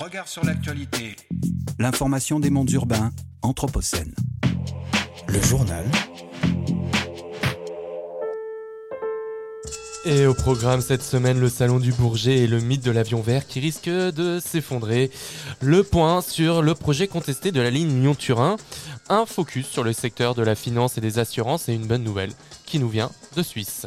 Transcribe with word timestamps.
Regard 0.00 0.28
sur 0.28 0.42
l'actualité. 0.46 1.14
L'information 1.78 2.40
des 2.40 2.48
mondes 2.48 2.70
urbains, 2.70 3.12
Anthropocène. 3.42 4.14
Le 5.28 5.42
journal. 5.42 5.84
Et 10.06 10.24
au 10.24 10.32
programme 10.32 10.80
cette 10.80 11.02
semaine, 11.02 11.38
le 11.38 11.50
salon 11.50 11.78
du 11.78 11.92
Bourget 11.92 12.38
et 12.38 12.46
le 12.46 12.60
mythe 12.60 12.82
de 12.82 12.90
l'avion 12.90 13.20
vert 13.20 13.46
qui 13.46 13.60
risque 13.60 13.90
de 13.90 14.40
s'effondrer. 14.40 15.10
Le 15.60 15.82
point 15.82 16.22
sur 16.22 16.62
le 16.62 16.74
projet 16.74 17.06
contesté 17.06 17.52
de 17.52 17.60
la 17.60 17.68
ligne 17.68 18.00
Lyon-Turin. 18.00 18.56
Un 19.10 19.26
focus 19.26 19.66
sur 19.66 19.84
le 19.84 19.92
secteur 19.92 20.34
de 20.34 20.42
la 20.42 20.54
finance 20.54 20.96
et 20.96 21.02
des 21.02 21.18
assurances 21.18 21.68
et 21.68 21.74
une 21.74 21.86
bonne 21.86 22.04
nouvelle 22.04 22.32
qui 22.64 22.78
nous 22.78 22.88
vient 22.88 23.10
de 23.36 23.42
Suisse. 23.42 23.86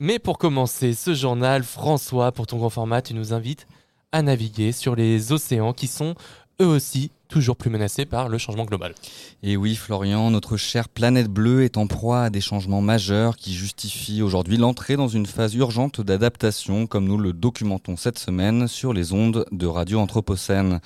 Mais 0.00 0.18
pour 0.18 0.38
commencer 0.38 0.94
ce 0.94 1.12
journal, 1.12 1.62
François, 1.62 2.32
pour 2.32 2.46
ton 2.46 2.56
grand 2.56 2.70
format, 2.70 3.02
tu 3.02 3.12
nous 3.12 3.34
invites 3.34 3.66
à 4.12 4.22
naviguer 4.22 4.72
sur 4.72 4.96
les 4.96 5.32
océans 5.32 5.72
qui 5.72 5.86
sont 5.86 6.14
eux 6.60 6.66
aussi 6.66 7.10
toujours 7.28 7.56
plus 7.56 7.70
menacés 7.70 8.04
par 8.04 8.28
le 8.28 8.38
changement 8.38 8.64
global. 8.64 8.94
Et 9.42 9.56
oui, 9.56 9.76
Florian, 9.76 10.30
notre 10.30 10.56
chère 10.56 10.88
planète 10.88 11.28
bleue 11.28 11.62
est 11.62 11.76
en 11.76 11.86
proie 11.86 12.24
à 12.24 12.30
des 12.30 12.40
changements 12.40 12.82
majeurs 12.82 13.36
qui 13.36 13.54
justifient 13.54 14.22
aujourd'hui 14.22 14.56
l'entrée 14.56 14.96
dans 14.96 15.08
une 15.08 15.26
phase 15.26 15.54
urgente 15.54 16.00
d'adaptation, 16.00 16.86
comme 16.86 17.06
nous 17.06 17.18
le 17.18 17.32
documentons 17.32 17.96
cette 17.96 18.18
semaine 18.18 18.66
sur 18.66 18.92
les 18.92 19.12
ondes 19.12 19.46
de 19.52 19.66
Radio 19.66 20.00
Anthropocène. 20.00 20.80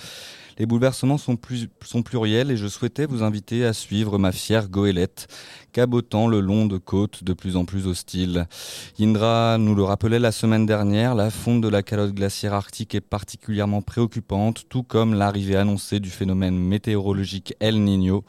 Les 0.58 0.66
bouleversements 0.66 1.18
sont, 1.18 1.36
pluriels 1.36 2.50
et 2.50 2.56
je 2.56 2.66
souhaitais 2.68 3.06
vous 3.06 3.22
inviter 3.22 3.64
à 3.64 3.72
suivre 3.72 4.18
ma 4.18 4.30
fière 4.30 4.68
goélette, 4.68 5.26
cabotant 5.72 6.28
le 6.28 6.40
long 6.40 6.66
de 6.66 6.78
côtes 6.78 7.24
de 7.24 7.32
plus 7.32 7.56
en 7.56 7.64
plus 7.64 7.86
hostiles. 7.86 8.46
Indra 9.00 9.58
nous 9.58 9.74
le 9.74 9.82
rappelait 9.82 10.18
la 10.18 10.32
semaine 10.32 10.66
dernière, 10.66 11.14
la 11.14 11.30
fonte 11.30 11.60
de 11.60 11.68
la 11.68 11.82
calotte 11.82 12.14
glaciaire 12.14 12.54
arctique 12.54 12.94
est 12.94 13.00
particulièrement 13.00 13.82
préoccupante, 13.82 14.64
tout 14.68 14.82
comme 14.84 15.14
l'arrivée 15.14 15.56
annoncée 15.56 15.98
du 15.98 16.10
phénomène 16.10 16.56
météorologique 16.56 17.54
El 17.60 17.82
Niño 17.82 18.24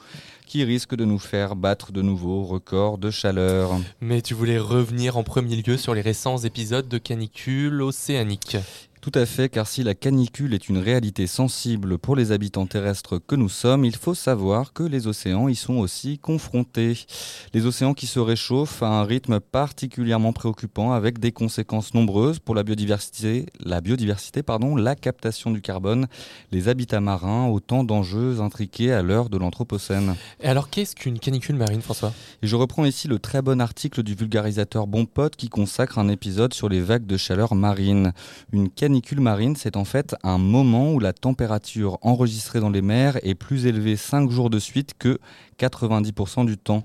qui 0.46 0.64
risque 0.64 0.96
de 0.96 1.06
nous 1.06 1.20
faire 1.20 1.56
battre 1.56 1.92
de 1.92 2.02
nouveaux 2.02 2.44
records 2.44 2.98
de 2.98 3.10
chaleur. 3.10 3.72
Mais 4.00 4.22
tu 4.22 4.34
voulais 4.34 4.60
revenir 4.60 5.18
en 5.18 5.24
premier 5.24 5.56
lieu 5.56 5.76
sur 5.76 5.94
les 5.94 6.02
récents 6.02 6.38
épisodes 6.38 6.88
de 6.88 6.98
canicule 6.98 7.82
océanique. 7.82 8.58
Tout 9.06 9.20
à 9.20 9.28
fait, 9.28 9.50
car 9.50 9.68
si 9.68 9.84
la 9.84 9.94
canicule 9.94 10.56
est 10.56 10.68
une 10.68 10.80
réalité 10.80 11.28
sensible 11.28 12.00
pour 12.00 12.16
les 12.16 12.32
habitants 12.32 12.66
terrestres 12.66 13.20
que 13.20 13.36
nous 13.36 13.50
sommes, 13.50 13.86
il 13.86 13.96
faut 13.96 14.16
savoir 14.16 14.74
que 14.74 14.82
les 14.82 15.06
océans 15.06 15.48
y 15.48 15.54
sont 15.54 15.76
aussi 15.76 16.18
confrontés. 16.18 17.06
Les 17.54 17.68
océans 17.68 17.94
qui 17.94 18.08
se 18.08 18.18
réchauffent 18.18 18.82
à 18.82 18.88
un 18.88 19.04
rythme 19.04 19.40
particulièrement 19.40 20.34
préoccupant 20.34 20.92
avec 20.92 21.20
des 21.20 21.32
conséquences 21.32 21.94
nombreuses 21.94 22.40
pour 22.40 22.56
la 22.56 22.64
biodiversité, 22.64 23.46
la 23.60 23.80
biodiversité, 23.80 24.42
pardon, 24.42 24.76
la 24.76 24.96
captation 24.96 25.52
du 25.52 25.62
carbone, 25.62 26.08
les 26.52 26.68
habitats 26.68 27.00
marins, 27.00 27.46
autant 27.48 27.84
d'enjeux 27.84 28.42
intriqués 28.42 28.92
à 28.92 29.04
l'heure 29.04 29.30
de 29.30 29.38
l'Anthropocène. 29.38 30.16
Et 30.42 30.48
alors 30.48 30.72
qu'est-ce 30.72 30.96
qu'une 30.96 31.20
canicule 31.20 31.58
marine, 31.58 31.84
François? 31.84 32.12
Et 32.42 32.48
je 32.48 32.56
reprends 32.56 32.86
ici 32.86 33.08
le 33.08 33.20
très 33.20 33.44
bon 33.44 33.62
article 33.62 34.02
du 34.02 34.16
vulgarisateur 34.16 34.88
Bon 34.88 35.06
Pote 35.06 35.36
qui 35.36 35.50
consacre 35.50 36.00
un 36.00 36.08
épisode 36.08 36.56
sur 36.56 36.70
les 36.70 36.82
vagues 36.82 37.06
de 37.06 37.18
chaleur 37.18 37.54
marine. 37.54 38.12
Une 38.52 38.68
canicule 38.72 38.95
marine, 39.20 39.56
c'est 39.56 39.78
en 39.78 39.86
fait 39.86 40.16
un 40.24 40.38
moment 40.38 40.94
où 40.94 41.00
la 41.00 41.14
température 41.14 41.98
enregistrée 42.02 42.60
dans 42.60 42.70
les 42.70 42.82
mers 42.82 43.18
est 43.24 43.36
plus 43.36 43.66
élevée 43.66 43.96
5 43.96 44.30
jours 44.30 44.50
de 44.50 44.60
suite 44.60 44.94
que 44.98 45.20
90% 45.60 46.46
du 46.46 46.58
temps. 46.58 46.84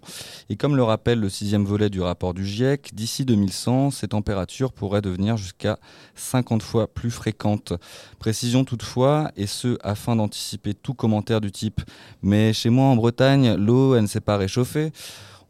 Et 0.49 0.57
comme 0.57 0.77
le 0.77 0.83
rappelle 0.83 1.21
le 1.21 1.29
sixième 1.29 1.65
volet 1.65 1.91
du 1.91 2.01
rapport 2.01 2.35
du 2.35 2.45
GIEC, 2.45 2.91
d'ici 2.95 3.25
2100, 3.25 3.91
ces 3.91 4.09
températures 4.09 4.73
pourraient 4.73 5.03
devenir 5.03 5.37
jusqu'à 5.37 5.79
50 6.15 6.63
fois 6.63 6.87
plus 6.87 7.11
fréquentes. 7.11 7.73
Précision 8.19 8.65
toutefois, 8.65 9.31
et 9.37 9.47
ce 9.47 9.79
afin 9.83 10.17
d'anticiper 10.17 10.75
tout 10.75 10.95
commentaire 10.95 11.41
du 11.41 11.51
type 11.51 11.81
«mais 12.23 12.53
chez 12.53 12.71
moi 12.71 12.87
en 12.87 12.97
Bretagne, 12.97 13.55
l'eau, 13.55 13.95
elle 13.95 14.03
ne 14.03 14.07
s'est 14.07 14.21
pas 14.21 14.37
réchauffée», 14.37 14.93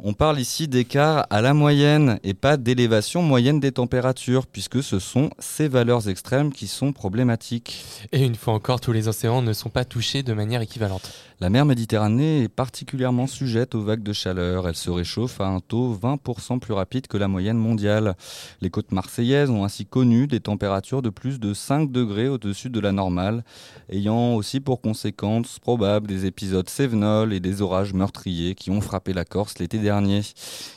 on 0.02 0.14
parle 0.14 0.40
ici 0.40 0.68
d'écart 0.68 1.26
à 1.30 1.40
la 1.40 1.54
moyenne 1.54 2.18
et 2.22 2.34
pas 2.34 2.56
d'élévation 2.56 3.22
moyenne 3.22 3.60
des 3.60 3.72
températures, 3.72 4.46
puisque 4.46 4.82
ce 4.82 4.98
sont 4.98 5.30
ces 5.38 5.68
valeurs 5.68 6.08
extrêmes 6.08 6.52
qui 6.52 6.66
sont 6.66 6.92
problématiques. 6.92 7.84
Et 8.12 8.24
une 8.24 8.34
fois 8.34 8.54
encore, 8.54 8.80
tous 8.80 8.92
les 8.92 9.08
océans 9.08 9.42
ne 9.42 9.52
sont 9.52 9.68
pas 9.68 9.84
touchés 9.84 10.22
de 10.22 10.32
manière 10.32 10.62
équivalente. 10.62 11.12
La 11.40 11.48
mer 11.48 11.64
Méditerranée 11.64 12.42
est 12.42 12.48
particulièrement 12.48 13.26
sujette 13.26 13.74
aux 13.74 13.80
vagues 13.80 14.02
de 14.02 14.12
chaleur. 14.12 14.68
Elle 14.68 14.76
se 14.76 14.90
réchauffe 14.90 15.40
à 15.40 15.46
un 15.46 15.60
taux 15.60 15.98
20% 16.00 16.58
plus 16.58 16.74
rapide 16.74 17.06
que 17.06 17.16
la 17.16 17.28
moyenne 17.28 17.56
mondiale. 17.56 18.14
Les 18.60 18.68
côtes 18.68 18.92
marseillaises 18.92 19.48
ont 19.48 19.64
ainsi 19.64 19.86
connu 19.86 20.26
des 20.26 20.40
températures 20.40 21.00
de 21.00 21.08
plus 21.08 21.40
de 21.40 21.54
5 21.54 21.90
degrés 21.90 22.28
au-dessus 22.28 22.68
de 22.68 22.80
la 22.80 22.92
normale, 22.92 23.42
ayant 23.90 24.34
aussi 24.34 24.60
pour 24.60 24.82
conséquence 24.82 25.58
probable 25.58 26.08
des 26.08 26.26
épisodes 26.26 26.68
sévenols 26.68 27.32
et 27.32 27.40
des 27.40 27.62
orages 27.62 27.94
meurtriers 27.94 28.54
qui 28.54 28.70
ont 28.70 28.82
frappé 28.82 29.14
la 29.14 29.24
Corse 29.24 29.58
l'été 29.58 29.78
dernier. 29.78 29.89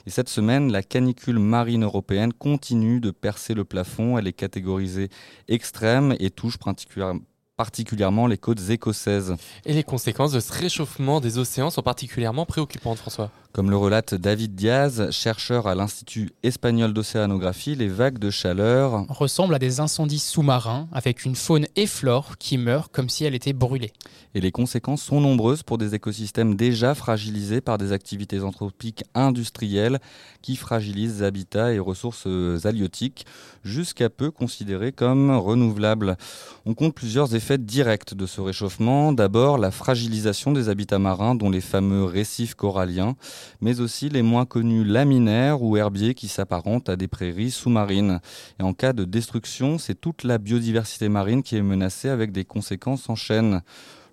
Et 0.05 0.09
cette 0.09 0.29
semaine, 0.29 0.71
la 0.71 0.83
canicule 0.83 1.39
marine 1.39 1.83
européenne 1.83 2.33
continue 2.33 2.99
de 2.99 3.11
percer 3.11 3.53
le 3.53 3.63
plafond. 3.63 4.17
Elle 4.17 4.27
est 4.27 4.33
catégorisée 4.33 5.09
extrême 5.47 6.15
et 6.19 6.29
touche 6.29 6.57
particulièrement 6.57 7.21
particulièrement 7.55 8.25
les 8.25 8.37
côtes 8.37 8.69
écossaises. 8.69 9.35
Et 9.65 9.73
les 9.73 9.83
conséquences 9.83 10.31
de 10.31 10.39
ce 10.39 10.51
réchauffement 10.51 11.21
des 11.21 11.37
océans 11.37 11.69
sont 11.69 11.83
particulièrement 11.83 12.47
préoccupantes, 12.47 12.97
François? 12.97 13.29
Comme 13.53 13.69
le 13.69 13.77
relate 13.77 14.15
David 14.15 14.55
Diaz, 14.55 15.11
chercheur 15.11 15.67
à 15.67 15.75
l'Institut 15.75 16.31
espagnol 16.41 16.91
d'océanographie, 16.91 17.75
les 17.75 17.87
vagues 17.87 18.17
de 18.17 18.31
chaleur 18.31 19.05
ressemblent 19.09 19.53
à 19.53 19.59
des 19.59 19.79
incendies 19.79 20.17
sous-marins 20.17 20.87
avec 20.91 21.23
une 21.23 21.35
faune 21.35 21.67
et 21.75 21.85
flore 21.85 22.39
qui 22.39 22.57
meurt 22.57 22.91
comme 22.91 23.09
si 23.09 23.25
elle 23.25 23.35
était 23.35 23.53
brûlée. 23.53 23.93
Et 24.33 24.41
les 24.41 24.51
conséquences 24.51 25.03
sont 25.03 25.21
nombreuses 25.21 25.61
pour 25.61 25.77
des 25.77 25.93
écosystèmes 25.93 26.55
déjà 26.55 26.95
fragilisés 26.95 27.61
par 27.61 27.77
des 27.77 27.91
activités 27.91 28.41
anthropiques 28.41 29.03
industrielles 29.13 29.99
qui 30.41 30.55
fragilisent 30.55 31.21
habitats 31.21 31.73
et 31.73 31.79
ressources 31.79 32.27
halieutiques, 32.65 33.27
jusqu'à 33.63 34.09
peu 34.09 34.31
considérées 34.31 34.93
comme 34.93 35.29
renouvelables. 35.29 36.17
On 36.65 36.73
compte 36.73 36.95
plusieurs 36.95 37.35
effets 37.35 37.59
directs 37.59 38.15
de 38.15 38.25
ce 38.25 38.41
réchauffement. 38.41 39.13
D'abord, 39.13 39.59
la 39.59 39.69
fragilisation 39.69 40.53
des 40.53 40.69
habitats 40.69 40.97
marins, 40.97 41.35
dont 41.35 41.51
les 41.51 41.61
fameux 41.61 42.03
récifs 42.03 42.55
coralliens 42.55 43.15
mais 43.61 43.79
aussi 43.79 44.09
les 44.09 44.21
moins 44.21 44.45
connus 44.45 44.83
laminaires 44.83 45.61
ou 45.61 45.77
herbiers 45.77 46.13
qui 46.13 46.27
s'apparentent 46.27 46.89
à 46.89 46.95
des 46.95 47.07
prairies 47.07 47.51
sous-marines. 47.51 48.19
Et 48.59 48.63
en 48.63 48.73
cas 48.73 48.93
de 48.93 49.05
destruction, 49.05 49.77
c'est 49.77 49.99
toute 49.99 50.23
la 50.23 50.37
biodiversité 50.37 51.09
marine 51.09 51.43
qui 51.43 51.55
est 51.55 51.61
menacée 51.61 52.09
avec 52.09 52.31
des 52.31 52.45
conséquences 52.45 53.09
en 53.09 53.15
chaîne. 53.15 53.61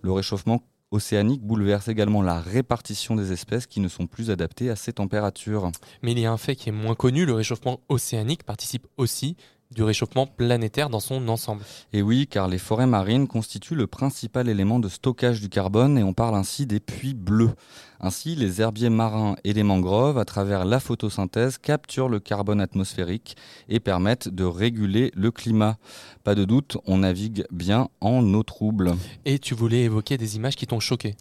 Le 0.02 0.12
réchauffement 0.12 0.62
océanique 0.90 1.42
bouleverse 1.42 1.88
également 1.88 2.22
la 2.22 2.40
répartition 2.40 3.14
des 3.14 3.32
espèces 3.32 3.66
qui 3.66 3.80
ne 3.80 3.88
sont 3.88 4.06
plus 4.06 4.30
adaptées 4.30 4.70
à 4.70 4.76
ces 4.76 4.92
températures. 4.92 5.70
Mais 6.02 6.12
il 6.12 6.18
y 6.18 6.26
a 6.26 6.32
un 6.32 6.36
fait 6.36 6.56
qui 6.56 6.68
est 6.68 6.72
moins 6.72 6.94
connu, 6.94 7.26
le 7.26 7.34
réchauffement 7.34 7.80
océanique 7.88 8.42
participe 8.42 8.86
aussi 8.96 9.36
du 9.74 9.82
réchauffement 9.82 10.26
planétaire 10.26 10.90
dans 10.90 11.00
son 11.00 11.28
ensemble. 11.28 11.62
Et 11.92 12.02
oui, 12.02 12.26
car 12.26 12.48
les 12.48 12.58
forêts 12.58 12.86
marines 12.86 13.28
constituent 13.28 13.76
le 13.76 13.86
principal 13.86 14.48
élément 14.48 14.80
de 14.80 14.88
stockage 14.88 15.40
du 15.40 15.48
carbone 15.48 15.96
et 15.96 16.02
on 16.02 16.12
parle 16.12 16.34
ainsi 16.34 16.66
des 16.66 16.80
puits 16.80 17.14
bleus. 17.14 17.52
Ainsi, 18.00 18.34
les 18.34 18.60
herbiers 18.60 18.90
marins 18.90 19.36
et 19.44 19.52
les 19.52 19.62
mangroves, 19.62 20.18
à 20.18 20.24
travers 20.24 20.64
la 20.64 20.80
photosynthèse, 20.80 21.58
capturent 21.58 22.08
le 22.08 22.18
carbone 22.18 22.60
atmosphérique 22.60 23.36
et 23.68 23.78
permettent 23.78 24.28
de 24.28 24.44
réguler 24.44 25.12
le 25.14 25.30
climat. 25.30 25.76
Pas 26.24 26.34
de 26.34 26.44
doute, 26.44 26.78
on 26.86 26.98
navigue 26.98 27.44
bien 27.50 27.88
en 28.00 28.22
eau 28.34 28.42
trouble. 28.42 28.94
Et 29.24 29.38
tu 29.38 29.54
voulais 29.54 29.82
évoquer 29.82 30.16
des 30.16 30.36
images 30.36 30.56
qui 30.56 30.66
t'ont 30.66 30.80
choqué 30.80 31.14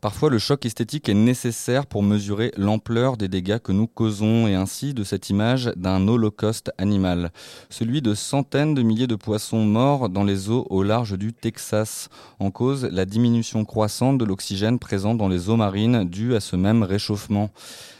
Parfois, 0.00 0.30
le 0.30 0.38
choc 0.38 0.64
esthétique 0.64 1.08
est 1.08 1.14
nécessaire 1.14 1.84
pour 1.84 2.04
mesurer 2.04 2.52
l'ampleur 2.56 3.16
des 3.16 3.26
dégâts 3.26 3.58
que 3.58 3.72
nous 3.72 3.88
causons 3.88 4.46
et 4.46 4.54
ainsi 4.54 4.94
de 4.94 5.02
cette 5.02 5.28
image 5.28 5.72
d'un 5.76 6.06
holocauste 6.06 6.70
animal, 6.78 7.32
celui 7.68 8.00
de 8.00 8.14
centaines 8.14 8.74
de 8.74 8.82
milliers 8.82 9.08
de 9.08 9.16
poissons 9.16 9.64
morts 9.64 10.08
dans 10.08 10.22
les 10.22 10.50
eaux 10.50 10.66
au 10.70 10.84
large 10.84 11.18
du 11.18 11.32
Texas, 11.32 12.10
en 12.38 12.52
cause 12.52 12.84
la 12.84 13.06
diminution 13.06 13.64
croissante 13.64 14.18
de 14.18 14.24
l'oxygène 14.24 14.78
présent 14.78 15.16
dans 15.16 15.28
les 15.28 15.48
eaux 15.48 15.56
marines 15.56 16.04
due 16.04 16.36
à 16.36 16.40
ce 16.40 16.54
même 16.54 16.84
réchauffement. 16.84 17.50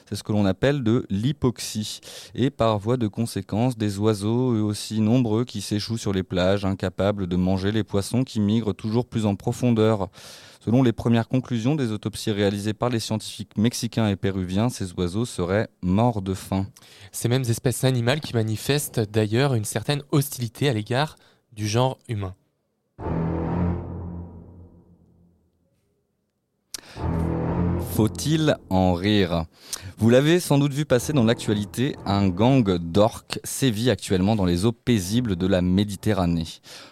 C'est 0.09 0.17
ce 0.17 0.23
que 0.23 0.33
l'on 0.33 0.47
appelle 0.47 0.83
de 0.83 1.05
l'hypoxie. 1.11 2.01
Et 2.35 2.49
par 2.49 2.79
voie 2.79 2.97
de 2.97 3.09
conséquence, 3.09 3.77
des 3.77 3.99
oiseaux 3.99 4.55
eux 4.55 4.63
aussi 4.63 5.03
nombreux 5.03 5.45
qui 5.45 5.61
s'échouent 5.61 5.99
sur 5.99 6.15
les 6.15 6.23
plages, 6.23 6.65
incapables 6.65 7.27
de 7.27 7.37
manger 7.37 7.73
les 7.73 7.85
poissons 7.85 8.25
qui 8.25 8.41
migrent 8.41 8.73
toujours 8.73 9.05
plus 9.05 9.27
en 9.27 9.37
profondeur. 9.37 10.09
Selon 10.61 10.83
les 10.83 10.93
premières 10.93 11.29
conclusions 11.29 11.75
des 11.75 11.93
autopsies 11.93 12.31
réalisées 12.31 12.73
par 12.73 12.89
les 12.89 13.01
scientifiques 13.01 13.59
mexicains 13.59 14.09
et 14.09 14.17
péruviens, 14.17 14.71
ces 14.71 14.95
oiseaux 14.95 15.27
seraient 15.27 15.69
morts 15.83 16.23
de 16.23 16.33
faim. 16.33 16.67
Ces 17.13 17.29
mêmes 17.29 17.43
espèces 17.43 17.85
animales 17.85 18.21
qui 18.21 18.33
manifestent 18.33 19.01
d'ailleurs 19.01 19.53
une 19.53 19.67
certaine 19.67 20.03
hostilité 20.11 20.71
à 20.71 20.73
l'égard 20.73 21.17
du 21.53 21.69
genre 21.69 21.99
humain. 22.09 22.35
Faut-il 27.99 28.57
en 28.71 28.95
rire? 28.95 29.47
Vous 29.99 30.09
l'avez 30.09 30.39
sans 30.39 30.59
doute 30.59 30.73
vu 30.73 30.85
passer 30.85 31.13
dans 31.13 31.25
l'actualité, 31.25 31.97
un 32.07 32.29
gang 32.29 32.77
d'orques 32.77 33.41
sévit 33.43 33.91
actuellement 33.91 34.37
dans 34.37 34.45
les 34.45 34.65
eaux 34.65 34.71
paisibles 34.71 35.35
de 35.35 35.49
la 35.49 35.63
Méditerranée. 35.63 36.47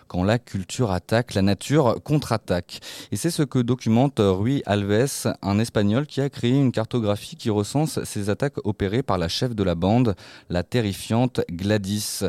Quand 0.08 0.24
la 0.24 0.40
culture 0.40 0.90
attaque, 0.90 1.34
la 1.34 1.42
nature 1.42 2.02
contre-attaque. 2.02 2.80
Et 3.12 3.16
c'est 3.16 3.30
ce 3.30 3.42
que 3.42 3.60
documente 3.60 4.20
Rui 4.20 4.62
Alves, 4.66 5.32
un 5.42 5.58
Espagnol 5.60 6.06
qui 6.06 6.20
a 6.20 6.28
créé 6.28 6.52
une 6.52 6.72
cartographie 6.72 7.36
qui 7.36 7.50
recense 7.50 8.02
ces 8.04 8.28
attaques 8.30 8.64
opérées 8.64 9.02
par 9.02 9.18
la 9.18 9.28
chef 9.28 9.54
de 9.54 9.62
la 9.62 9.76
bande, 9.76 10.16
la 10.48 10.64
terrifiante 10.64 11.40
Gladys. 11.50 12.22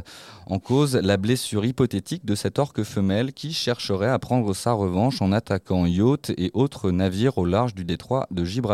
En 0.48 0.60
cause, 0.60 0.96
la 0.96 1.18
blessure 1.18 1.66
hypothétique 1.66 2.26
de 2.26 2.36
cette 2.36 2.58
orque 2.58 2.84
femelle 2.84 3.34
qui 3.34 3.54
chercherait 3.54 4.10
à 4.10 4.20
prendre 4.20 4.54
sa 4.56 4.74
revanche 4.74 5.22
en 5.22 5.32
attaquant 5.32 5.86
yachts 5.86 6.32
et 6.38 6.52
autres 6.54 6.90
navires 6.92 7.38
au 7.38 7.46
large 7.46 7.76
du 7.76 7.84
détroit 7.84 8.28
de 8.32 8.44
Gibraltar. 8.44 8.67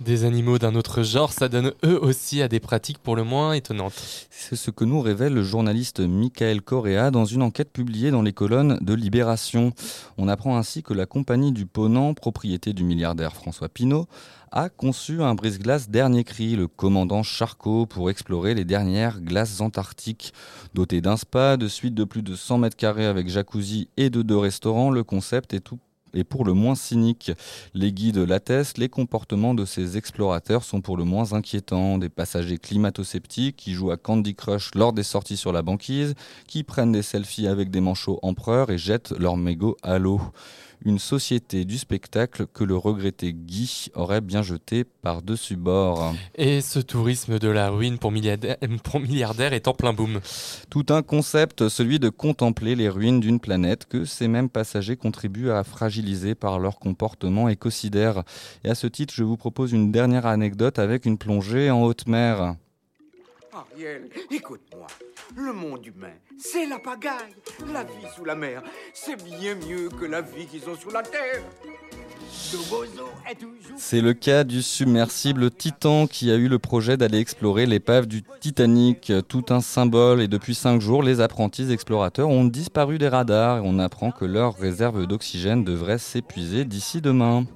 Des 0.00 0.24
animaux 0.24 0.58
d'un 0.58 0.74
autre 0.74 1.02
genre, 1.02 1.32
ça 1.32 1.48
donne 1.48 1.72
eux 1.84 1.98
aussi 2.00 2.42
à 2.42 2.48
des 2.48 2.60
pratiques 2.60 2.98
pour 2.98 3.16
le 3.16 3.24
moins 3.24 3.52
étonnantes. 3.52 4.28
C'est 4.30 4.56
ce 4.56 4.70
que 4.70 4.84
nous 4.84 5.00
révèle 5.00 5.34
le 5.34 5.42
journaliste 5.42 6.00
Michael 6.00 6.62
Correa 6.62 7.10
dans 7.10 7.24
une 7.24 7.42
enquête 7.42 7.72
publiée 7.72 8.10
dans 8.10 8.22
les 8.22 8.32
colonnes 8.32 8.78
de 8.80 8.94
Libération. 8.94 9.72
On 10.16 10.28
apprend 10.28 10.56
ainsi 10.56 10.82
que 10.82 10.94
la 10.94 11.06
compagnie 11.06 11.52
du 11.52 11.66
Ponant, 11.66 12.14
propriété 12.14 12.72
du 12.72 12.84
milliardaire 12.84 13.34
François 13.34 13.68
Pinault, 13.68 14.06
a 14.52 14.68
conçu 14.68 15.22
un 15.22 15.34
brise-glace 15.34 15.90
dernier 15.90 16.24
cri, 16.24 16.56
le 16.56 16.68
commandant 16.68 17.22
Charcot, 17.22 17.86
pour 17.86 18.10
explorer 18.10 18.54
les 18.54 18.64
dernières 18.64 19.20
glaces 19.20 19.60
antarctiques. 19.60 20.32
Doté 20.74 21.00
d'un 21.00 21.16
spa, 21.16 21.56
de 21.56 21.68
suite 21.68 21.94
de 21.94 22.04
plus 22.04 22.22
de 22.22 22.34
100 22.34 22.58
mètres 22.58 22.76
carrés 22.76 23.06
avec 23.06 23.28
jacuzzi 23.28 23.88
et 23.96 24.08
de 24.08 24.22
deux 24.22 24.38
restaurants, 24.38 24.90
le 24.90 25.04
concept 25.04 25.52
est 25.52 25.60
tout 25.60 25.78
et 26.16 26.24
pour 26.24 26.44
le 26.44 26.54
moins 26.54 26.74
cynique. 26.74 27.30
Les 27.74 27.92
guides 27.92 28.16
l'attestent, 28.16 28.78
les 28.78 28.88
comportements 28.88 29.54
de 29.54 29.64
ces 29.64 29.96
explorateurs 29.96 30.64
sont 30.64 30.80
pour 30.80 30.96
le 30.96 31.04
moins 31.04 31.34
inquiétants. 31.34 31.98
Des 31.98 32.08
passagers 32.08 32.58
climato-sceptiques 32.58 33.56
qui 33.56 33.74
jouent 33.74 33.90
à 33.90 33.96
Candy 33.96 34.34
Crush 34.34 34.74
lors 34.74 34.92
des 34.92 35.02
sorties 35.02 35.36
sur 35.36 35.52
la 35.52 35.62
banquise, 35.62 36.14
qui 36.48 36.64
prennent 36.64 36.92
des 36.92 37.02
selfies 37.02 37.46
avec 37.46 37.70
des 37.70 37.80
manchots 37.80 38.18
empereurs 38.22 38.70
et 38.70 38.78
jettent 38.78 39.12
leur 39.18 39.36
mégots 39.36 39.76
à 39.82 39.98
l'eau 39.98 40.20
une 40.84 40.98
société 40.98 41.64
du 41.64 41.78
spectacle 41.78 42.46
que 42.46 42.64
le 42.64 42.76
regretté 42.76 43.32
Guy 43.32 43.88
aurait 43.94 44.20
bien 44.20 44.42
jeté 44.42 44.84
par-dessus 44.84 45.56
bord. 45.56 46.14
Et 46.34 46.60
ce 46.60 46.78
tourisme 46.78 47.38
de 47.38 47.48
la 47.48 47.70
ruine 47.70 47.98
pour 47.98 48.12
milliardaires, 48.12 48.56
pour 48.84 49.00
milliardaires 49.00 49.52
est 49.52 49.68
en 49.68 49.74
plein 49.74 49.92
boom. 49.92 50.20
Tout 50.70 50.86
un 50.90 51.02
concept, 51.02 51.68
celui 51.68 51.98
de 51.98 52.08
contempler 52.08 52.74
les 52.74 52.88
ruines 52.88 53.20
d'une 53.20 53.40
planète 53.40 53.86
que 53.86 54.04
ces 54.04 54.28
mêmes 54.28 54.48
passagers 54.48 54.96
contribuent 54.96 55.50
à 55.50 55.64
fragiliser 55.64 56.34
par 56.34 56.58
leur 56.58 56.78
comportement 56.78 57.48
écocidaire. 57.48 58.22
Et 58.64 58.70
à 58.70 58.74
ce 58.74 58.86
titre, 58.86 59.14
je 59.14 59.24
vous 59.24 59.36
propose 59.36 59.72
une 59.72 59.92
dernière 59.92 60.26
anecdote 60.26 60.78
avec 60.78 61.06
une 61.06 61.18
plongée 61.18 61.70
en 61.70 61.82
haute 61.82 62.06
mer. 62.06 62.56
Ariel, 63.56 64.10
écoute-moi. 64.30 64.86
Le 65.34 65.50
monde 65.54 65.86
humain, 65.86 66.12
c'est 66.36 66.66
la 66.66 66.78
pagaille. 66.78 67.34
La 67.72 67.84
vie 67.84 68.06
sous 68.14 68.24
la 68.24 68.34
mer, 68.34 68.62
c'est 68.92 69.16
bien 69.16 69.54
mieux 69.54 69.88
que 69.88 70.04
la 70.04 70.20
vie 70.20 70.44
qu'ils 70.44 70.68
ont 70.68 70.76
sous 70.76 70.90
la 70.90 71.02
terre. 71.02 71.42
C'est 73.78 74.02
le 74.02 74.12
cas 74.12 74.44
du 74.44 74.60
submersible 74.60 75.50
Titan 75.50 76.06
qui 76.06 76.30
a 76.30 76.34
eu 76.34 76.48
le 76.48 76.58
projet 76.58 76.98
d'aller 76.98 77.18
explorer 77.18 77.64
l'épave 77.64 78.06
du 78.06 78.22
Titanic, 78.40 79.10
tout 79.26 79.46
un 79.48 79.62
symbole. 79.62 80.20
Et 80.20 80.28
depuis 80.28 80.54
cinq 80.54 80.82
jours, 80.82 81.02
les 81.02 81.22
apprentis 81.22 81.72
explorateurs 81.72 82.28
ont 82.28 82.44
disparu 82.44 82.98
des 82.98 83.08
radars 83.08 83.58
et 83.58 83.62
on 83.64 83.78
apprend 83.78 84.10
que 84.10 84.26
leur 84.26 84.54
réserve 84.56 85.06
d'oxygène 85.06 85.64
devrait 85.64 85.98
s'épuiser 85.98 86.66
d'ici 86.66 87.00
demain. 87.00 87.46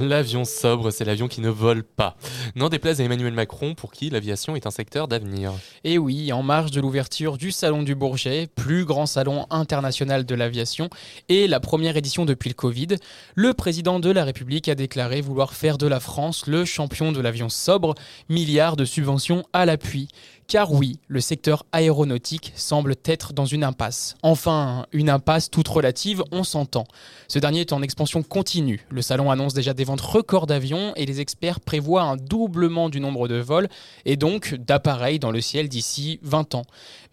L'avion 0.00 0.44
sobre, 0.44 0.90
c'est 0.90 1.04
l'avion 1.04 1.28
qui 1.28 1.40
ne 1.40 1.48
vole 1.48 1.82
pas. 1.82 2.16
N'en 2.54 2.68
déplaise 2.68 3.00
à 3.00 3.04
Emmanuel 3.04 3.32
Macron, 3.32 3.74
pour 3.74 3.92
qui 3.92 4.10
l'aviation 4.10 4.56
est 4.56 4.66
un 4.66 4.70
secteur 4.70 5.08
d'avenir. 5.08 5.52
Et 5.84 5.98
oui, 5.98 6.32
en 6.32 6.42
marge 6.42 6.70
de 6.70 6.80
l'ouverture 6.80 7.38
du 7.38 7.52
Salon 7.52 7.82
du 7.82 7.94
Bourget, 7.94 8.48
plus 8.54 8.84
grand 8.84 9.06
salon 9.06 9.46
international 9.50 10.24
de 10.24 10.34
l'aviation, 10.34 10.88
et 11.28 11.46
la 11.46 11.60
première 11.60 11.96
édition 11.96 12.24
depuis 12.24 12.50
le 12.50 12.54
Covid, 12.54 12.88
le 13.34 13.54
président 13.54 14.00
de 14.00 14.10
la 14.10 14.24
République 14.24 14.68
a 14.68 14.74
déclaré 14.74 15.20
vouloir 15.20 15.54
faire 15.54 15.78
de 15.78 15.86
la 15.86 16.00
France 16.00 16.46
le 16.46 16.64
champion 16.64 17.12
de 17.12 17.20
l'avion 17.20 17.48
sobre, 17.48 17.94
milliards 18.28 18.76
de 18.76 18.84
subventions 18.84 19.44
à 19.52 19.66
l'appui. 19.66 20.08
Car 20.46 20.72
oui, 20.72 20.98
le 21.08 21.20
secteur 21.20 21.64
aéronautique 21.72 22.52
semble 22.56 22.96
être 23.04 23.32
dans 23.32 23.46
une 23.46 23.64
impasse. 23.64 24.16
Enfin, 24.22 24.86
une 24.92 25.08
impasse 25.08 25.50
toute 25.50 25.68
relative, 25.68 26.22
on 26.30 26.44
s'entend. 26.44 26.84
Ce 27.28 27.38
dernier 27.38 27.60
est 27.60 27.72
en 27.72 27.82
expansion 27.82 28.22
continue. 28.22 28.86
Le 28.90 29.02
salon 29.02 29.30
annonce 29.30 29.54
déjà 29.54 29.72
des 29.72 29.84
ventes 29.84 30.00
records 30.00 30.46
d'avions 30.46 30.92
et 30.96 31.06
les 31.06 31.20
experts 31.20 31.60
prévoient 31.60 32.02
un 32.02 32.16
doublement 32.16 32.90
du 32.90 33.00
nombre 33.00 33.28
de 33.28 33.36
vols 33.36 33.68
et 34.04 34.16
donc 34.16 34.54
d'appareils 34.54 35.18
dans 35.18 35.30
le 35.30 35.40
ciel 35.40 35.68
d'ici 35.68 36.18
20 36.22 36.54
ans. 36.54 36.64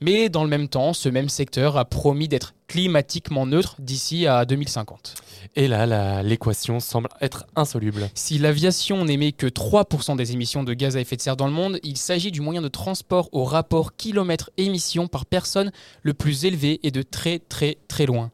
Mais 0.02 0.30
dans 0.30 0.44
le 0.44 0.50
même 0.50 0.68
temps, 0.68 0.94
ce 0.94 1.10
même 1.10 1.30
secteur 1.30 1.78
a 1.78 1.86
promis 1.86 2.28
d'être 2.28 2.54
climatiquement 2.70 3.48
neutre 3.48 3.76
d'ici 3.80 4.28
à 4.28 4.46
2050. 4.46 5.16
Et 5.56 5.68
là, 5.68 6.24
l'équation 6.24 6.80
semble 6.80 7.10
être 7.20 7.46
insoluble. 7.56 8.08
Si 8.14 8.38
l'aviation 8.38 9.04
n'émet 9.04 9.32
que 9.32 9.48
3% 9.48 10.16
des 10.16 10.32
émissions 10.32 10.64
de 10.64 10.74
gaz 10.74 10.96
à 10.96 11.02
effet 11.02 11.18
de 11.18 11.22
serre 11.22 11.36
dans 11.36 11.48
le 11.48 11.52
monde, 11.52 11.80
il 11.84 11.98
s'agit 11.98 12.32
du 12.32 12.42
moyen 12.42 12.62
de 12.62 12.68
transport 12.68 13.28
au 13.32 13.44
rapport 13.44 13.96
kilomètre-émission 13.96 15.08
par 15.08 15.26
personne 15.26 15.72
le 16.04 16.14
plus 16.14 16.46
élevé 16.46 16.80
et 16.84 16.92
de 16.92 17.02
très 17.02 17.40
très 17.40 17.80
très 17.88 18.06
loin. 18.06 18.32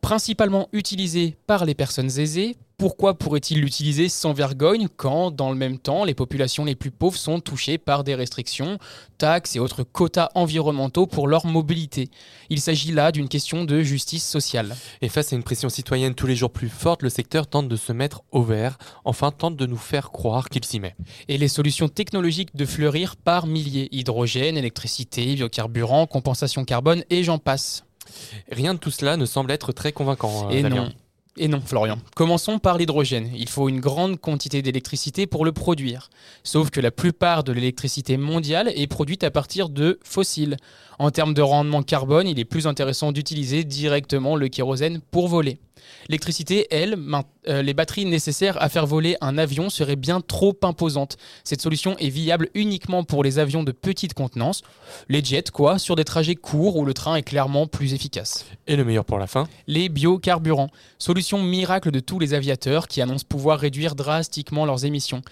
Principalement 0.00 0.68
utilisé 0.72 1.36
par 1.46 1.64
les 1.64 1.74
personnes 1.74 2.18
aisées, 2.18 2.56
pourquoi 2.82 3.14
pourrait-il 3.14 3.60
l'utiliser 3.60 4.08
sans 4.08 4.32
vergogne 4.32 4.88
quand, 4.96 5.30
dans 5.30 5.50
le 5.50 5.56
même 5.56 5.78
temps, 5.78 6.04
les 6.04 6.14
populations 6.14 6.64
les 6.64 6.74
plus 6.74 6.90
pauvres 6.90 7.16
sont 7.16 7.38
touchées 7.38 7.78
par 7.78 8.02
des 8.02 8.16
restrictions, 8.16 8.76
taxes 9.18 9.54
et 9.54 9.60
autres 9.60 9.84
quotas 9.84 10.30
environnementaux 10.34 11.06
pour 11.06 11.28
leur 11.28 11.46
mobilité? 11.46 12.10
Il 12.50 12.60
s'agit 12.60 12.90
là 12.90 13.12
d'une 13.12 13.28
question 13.28 13.64
de 13.64 13.82
justice 13.82 14.28
sociale. 14.28 14.74
Et 15.00 15.08
face 15.08 15.32
à 15.32 15.36
une 15.36 15.44
pression 15.44 15.68
citoyenne 15.68 16.16
tous 16.16 16.26
les 16.26 16.34
jours 16.34 16.50
plus 16.50 16.68
forte, 16.68 17.04
le 17.04 17.08
secteur 17.08 17.46
tente 17.46 17.68
de 17.68 17.76
se 17.76 17.92
mettre 17.92 18.24
au 18.32 18.42
vert, 18.42 18.78
enfin 19.04 19.30
tente 19.30 19.54
de 19.54 19.66
nous 19.66 19.76
faire 19.76 20.10
croire 20.10 20.48
qu'il 20.48 20.64
s'y 20.64 20.80
met. 20.80 20.96
Et 21.28 21.38
les 21.38 21.46
solutions 21.46 21.88
technologiques 21.88 22.56
de 22.56 22.64
fleurir 22.64 23.14
par 23.14 23.46
milliers 23.46 23.90
hydrogène, 23.92 24.56
électricité, 24.56 25.36
biocarburant, 25.36 26.08
compensation 26.08 26.64
carbone 26.64 27.04
et 27.10 27.22
j'en 27.22 27.38
passe. 27.38 27.84
Rien 28.50 28.74
de 28.74 28.80
tout 28.80 28.90
cela 28.90 29.16
ne 29.16 29.24
semble 29.24 29.52
être 29.52 29.70
très 29.70 29.92
convaincant. 29.92 30.50
Euh, 30.50 30.50
et 30.50 30.62
non. 30.64 30.90
Et 31.38 31.48
non, 31.48 31.62
Florian. 31.64 31.98
Commençons 32.14 32.58
par 32.58 32.76
l'hydrogène. 32.76 33.30
Il 33.34 33.48
faut 33.48 33.70
une 33.70 33.80
grande 33.80 34.20
quantité 34.20 34.60
d'électricité 34.60 35.26
pour 35.26 35.46
le 35.46 35.52
produire. 35.52 36.10
Sauf 36.44 36.68
que 36.68 36.80
la 36.80 36.90
plupart 36.90 37.42
de 37.42 37.52
l'électricité 37.52 38.18
mondiale 38.18 38.70
est 38.74 38.86
produite 38.86 39.24
à 39.24 39.30
partir 39.30 39.70
de 39.70 39.98
fossiles. 40.04 40.58
En 40.98 41.10
termes 41.10 41.32
de 41.32 41.40
rendement 41.40 41.82
carbone, 41.82 42.28
il 42.28 42.38
est 42.38 42.44
plus 42.44 42.66
intéressant 42.66 43.12
d'utiliser 43.12 43.64
directement 43.64 44.36
le 44.36 44.48
kérosène 44.48 45.00
pour 45.10 45.28
voler. 45.28 45.58
L'électricité, 46.08 46.66
elle, 46.70 46.96
euh, 47.48 47.62
les 47.62 47.74
batteries 47.74 48.04
nécessaires 48.04 48.60
à 48.62 48.68
faire 48.68 48.86
voler 48.86 49.16
un 49.20 49.36
avion 49.36 49.68
seraient 49.70 49.96
bien 49.96 50.20
trop 50.20 50.56
imposantes. 50.62 51.16
Cette 51.42 51.60
solution 51.60 51.96
est 51.98 52.08
viable 52.08 52.48
uniquement 52.54 53.02
pour 53.02 53.24
les 53.24 53.38
avions 53.38 53.64
de 53.64 53.72
petite 53.72 54.14
contenance, 54.14 54.62
les 55.08 55.24
jets 55.24 55.50
quoi, 55.52 55.78
sur 55.78 55.96
des 55.96 56.04
trajets 56.04 56.36
courts 56.36 56.76
où 56.76 56.84
le 56.84 56.94
train 56.94 57.16
est 57.16 57.22
clairement 57.22 57.66
plus 57.66 57.94
efficace. 57.94 58.46
Et 58.66 58.76
le 58.76 58.84
meilleur 58.84 59.04
pour 59.04 59.18
la 59.18 59.26
fin? 59.26 59.48
Les 59.66 59.88
biocarburants, 59.88 60.70
solution 60.98 61.42
miracle 61.42 61.90
de 61.90 62.00
tous 62.00 62.18
les 62.18 62.34
aviateurs 62.34 62.86
qui 62.86 63.02
annoncent 63.02 63.26
pouvoir 63.28 63.58
réduire 63.58 63.94
drastiquement 63.94 64.64
leurs 64.64 64.84
émissions. 64.84 65.22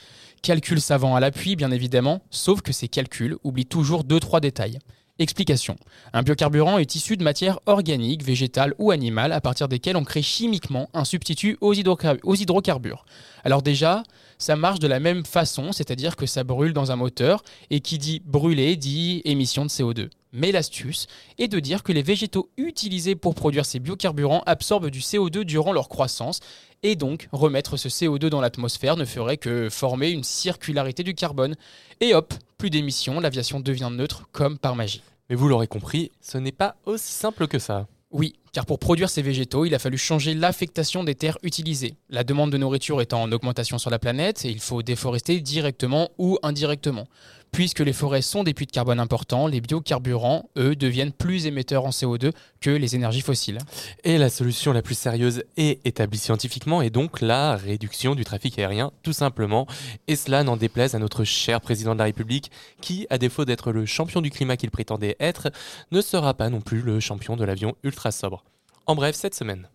Calcul 0.43 0.81
savant 0.81 1.15
à 1.15 1.21
l'appui, 1.21 1.55
bien 1.55 1.71
évidemment, 1.71 2.23
sauf 2.31 2.63
que 2.63 2.73
ces 2.73 2.89
calculs 2.89 3.37
oublient 3.45 3.67
toujours 3.67 4.05
2-3 4.05 4.41
détails. 4.41 4.79
Explication. 5.21 5.77
Un 6.15 6.23
biocarburant 6.23 6.79
est 6.79 6.95
issu 6.95 7.19
de 7.19 7.23
matières 7.23 7.61
organiques, 7.67 8.25
végétales 8.25 8.73
ou 8.79 8.91
animales 8.91 9.33
à 9.33 9.43
partir 9.43 9.69
desquelles 9.69 9.99
on 9.99 10.03
crée 10.03 10.23
chimiquement 10.23 10.89
un 10.95 11.05
substitut 11.05 11.59
aux, 11.61 11.75
hydrocarbures. 11.75 13.05
Alors 13.45 13.61
déjà, 13.61 14.03
ça 14.39 14.57
marche 14.57 14.79
de 14.79 14.87
la 14.87 14.99
même 14.99 15.27
façon, 15.27 15.73
c'est-à-dire 15.73 16.17
que 16.17 16.25
ça 16.25 16.43
brûle 16.43 16.73
dans 16.73 16.91
un 16.91 16.97
moteur, 16.97 17.43
et 17.69 17.81
qui 17.81 17.99
dit 17.99 18.23
brûler 18.25 18.77
dit 18.77 19.21
émission 19.27 19.67
de 19.67 19.71
CO2. 19.71 20.09
Mais 20.33 20.53
l'astuce 20.53 21.07
est 21.37 21.49
de 21.49 21.61
dire 21.61 21.83
que 21.83 21.93
les 21.93 22.03
végétaux 22.03 22.49
utilisés 22.57 23.15
pour 23.15 23.35
produire 23.35 23.67
ces 23.67 23.79
biocarburants 23.79 24.43
absorbent 24.47 24.89
du 24.89 25.01
CO2 25.01 25.45
durant 25.45 25.75
leur 25.75 25.91
croissance, 25.91 26.41
et 26.83 26.97
donc 26.97 27.29
remettre 27.31 27.77
ce 27.77 27.91
CO2 27.91 28.31
dans 28.31 28.41
l'atmosphère 28.41 28.97
ne 28.97 29.05
ferait 29.05 29.37
que 29.37 29.69
former 29.69 30.09
une 30.13 30.25
circularité 30.25 31.03
du 31.03 31.15
carbone. 31.15 31.57
Et 32.01 32.15
hop, 32.15 32.33
plus 32.57 32.71
d'émissions, 32.71 33.21
l'aviation 33.21 33.61
devient 33.61 33.91
neutre 33.93 34.27
comme 34.33 34.57
par 34.57 34.77
magie. 34.77 35.03
Mais 35.31 35.37
vous 35.37 35.47
l'aurez 35.47 35.69
compris, 35.69 36.11
ce 36.21 36.39
n'est 36.39 36.51
pas 36.51 36.75
aussi 36.87 37.13
simple 37.13 37.47
que 37.47 37.61
ça. 37.61 37.87
Oui, 38.11 38.35
car 38.53 38.67
pour 38.67 38.81
produire 38.81 39.09
ces 39.09 39.23
végétaux, 39.23 39.65
il 39.65 39.77
a 39.77 39.79
fallu 39.79 39.97
changer 39.97 40.35
l'affectation 40.35 41.05
des 41.05 41.15
terres 41.15 41.39
utilisées. 41.45 41.95
La 42.09 42.25
demande 42.25 42.51
de 42.51 42.59
nourriture 42.59 43.01
étant 43.01 43.23
en 43.23 43.31
augmentation 43.31 43.79
sur 43.79 43.91
la 43.91 44.01
planète, 44.01 44.43
il 44.43 44.59
faut 44.59 44.83
déforester 44.83 45.41
directement 45.41 46.11
ou 46.19 46.37
indirectement. 46.43 47.07
Puisque 47.53 47.81
les 47.81 47.93
forêts 47.93 48.23
sont 48.23 48.45
des 48.45 48.55
puits 48.55 48.67
de 48.67 48.71
carbone 48.71 49.01
importants, 49.01 49.47
les 49.47 49.61
biocarburants, 49.61 50.49
eux, 50.57 50.77
deviennent 50.77 51.13
plus 51.13 51.47
émetteurs 51.47 51.85
en 51.85 51.91
CO2 51.91 52.33
que 52.61 52.71
les 52.71 52.95
énergies 52.95 53.21
fossiles. 53.21 53.59
Et 54.05 54.19
la 54.19 54.31
solution 54.31 54.73
la 54.73 54.83
plus 54.83 54.97
sérieuse 54.97 55.43
et 55.57 55.81
établie 55.85 56.19
scientifiquement 56.19 56.81
est 56.81 56.91
donc 56.91 57.21
la 57.21 57.57
réduction 57.57 58.15
du 58.15 58.25
trafic 58.25 58.59
aérien, 58.59 58.93
tout 59.03 59.13
simplement. 59.13 59.67
Et 60.07 60.17
cela 60.17 60.45
n'en 60.45 60.57
déplaise 60.57 60.95
à 60.95 60.99
notre 60.99 61.25
cher 61.25 61.61
président 61.61 61.95
de 61.95 61.99
la 61.99 62.05
République, 62.05 62.51
qui, 62.81 63.07
à 63.11 63.19
défaut 63.19 63.45
d'être 63.45 63.73
le 63.73 63.85
champion 63.85 64.21
du 64.21 64.31
climat 64.31 64.57
qu'il 64.57 64.71
prétendait 64.71 65.17
être, 65.19 65.51
ne 65.91 66.01
sera 66.01 66.35
pas 66.35 66.51
non 66.51 66.61
plus 66.61 66.83
le 66.83 67.01
champion 67.01 67.37
de 67.37 67.45
l'avion 67.45 67.75
ultra 67.83 68.13
sobre. 68.13 68.45
En 68.87 68.95
bref, 68.95 69.17
cette 69.17 69.35
semaine. 69.35 69.69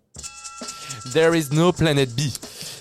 There 1.13 1.37
is 1.37 1.51
no 1.51 1.71
planet 1.71 2.09
B. 2.15 2.21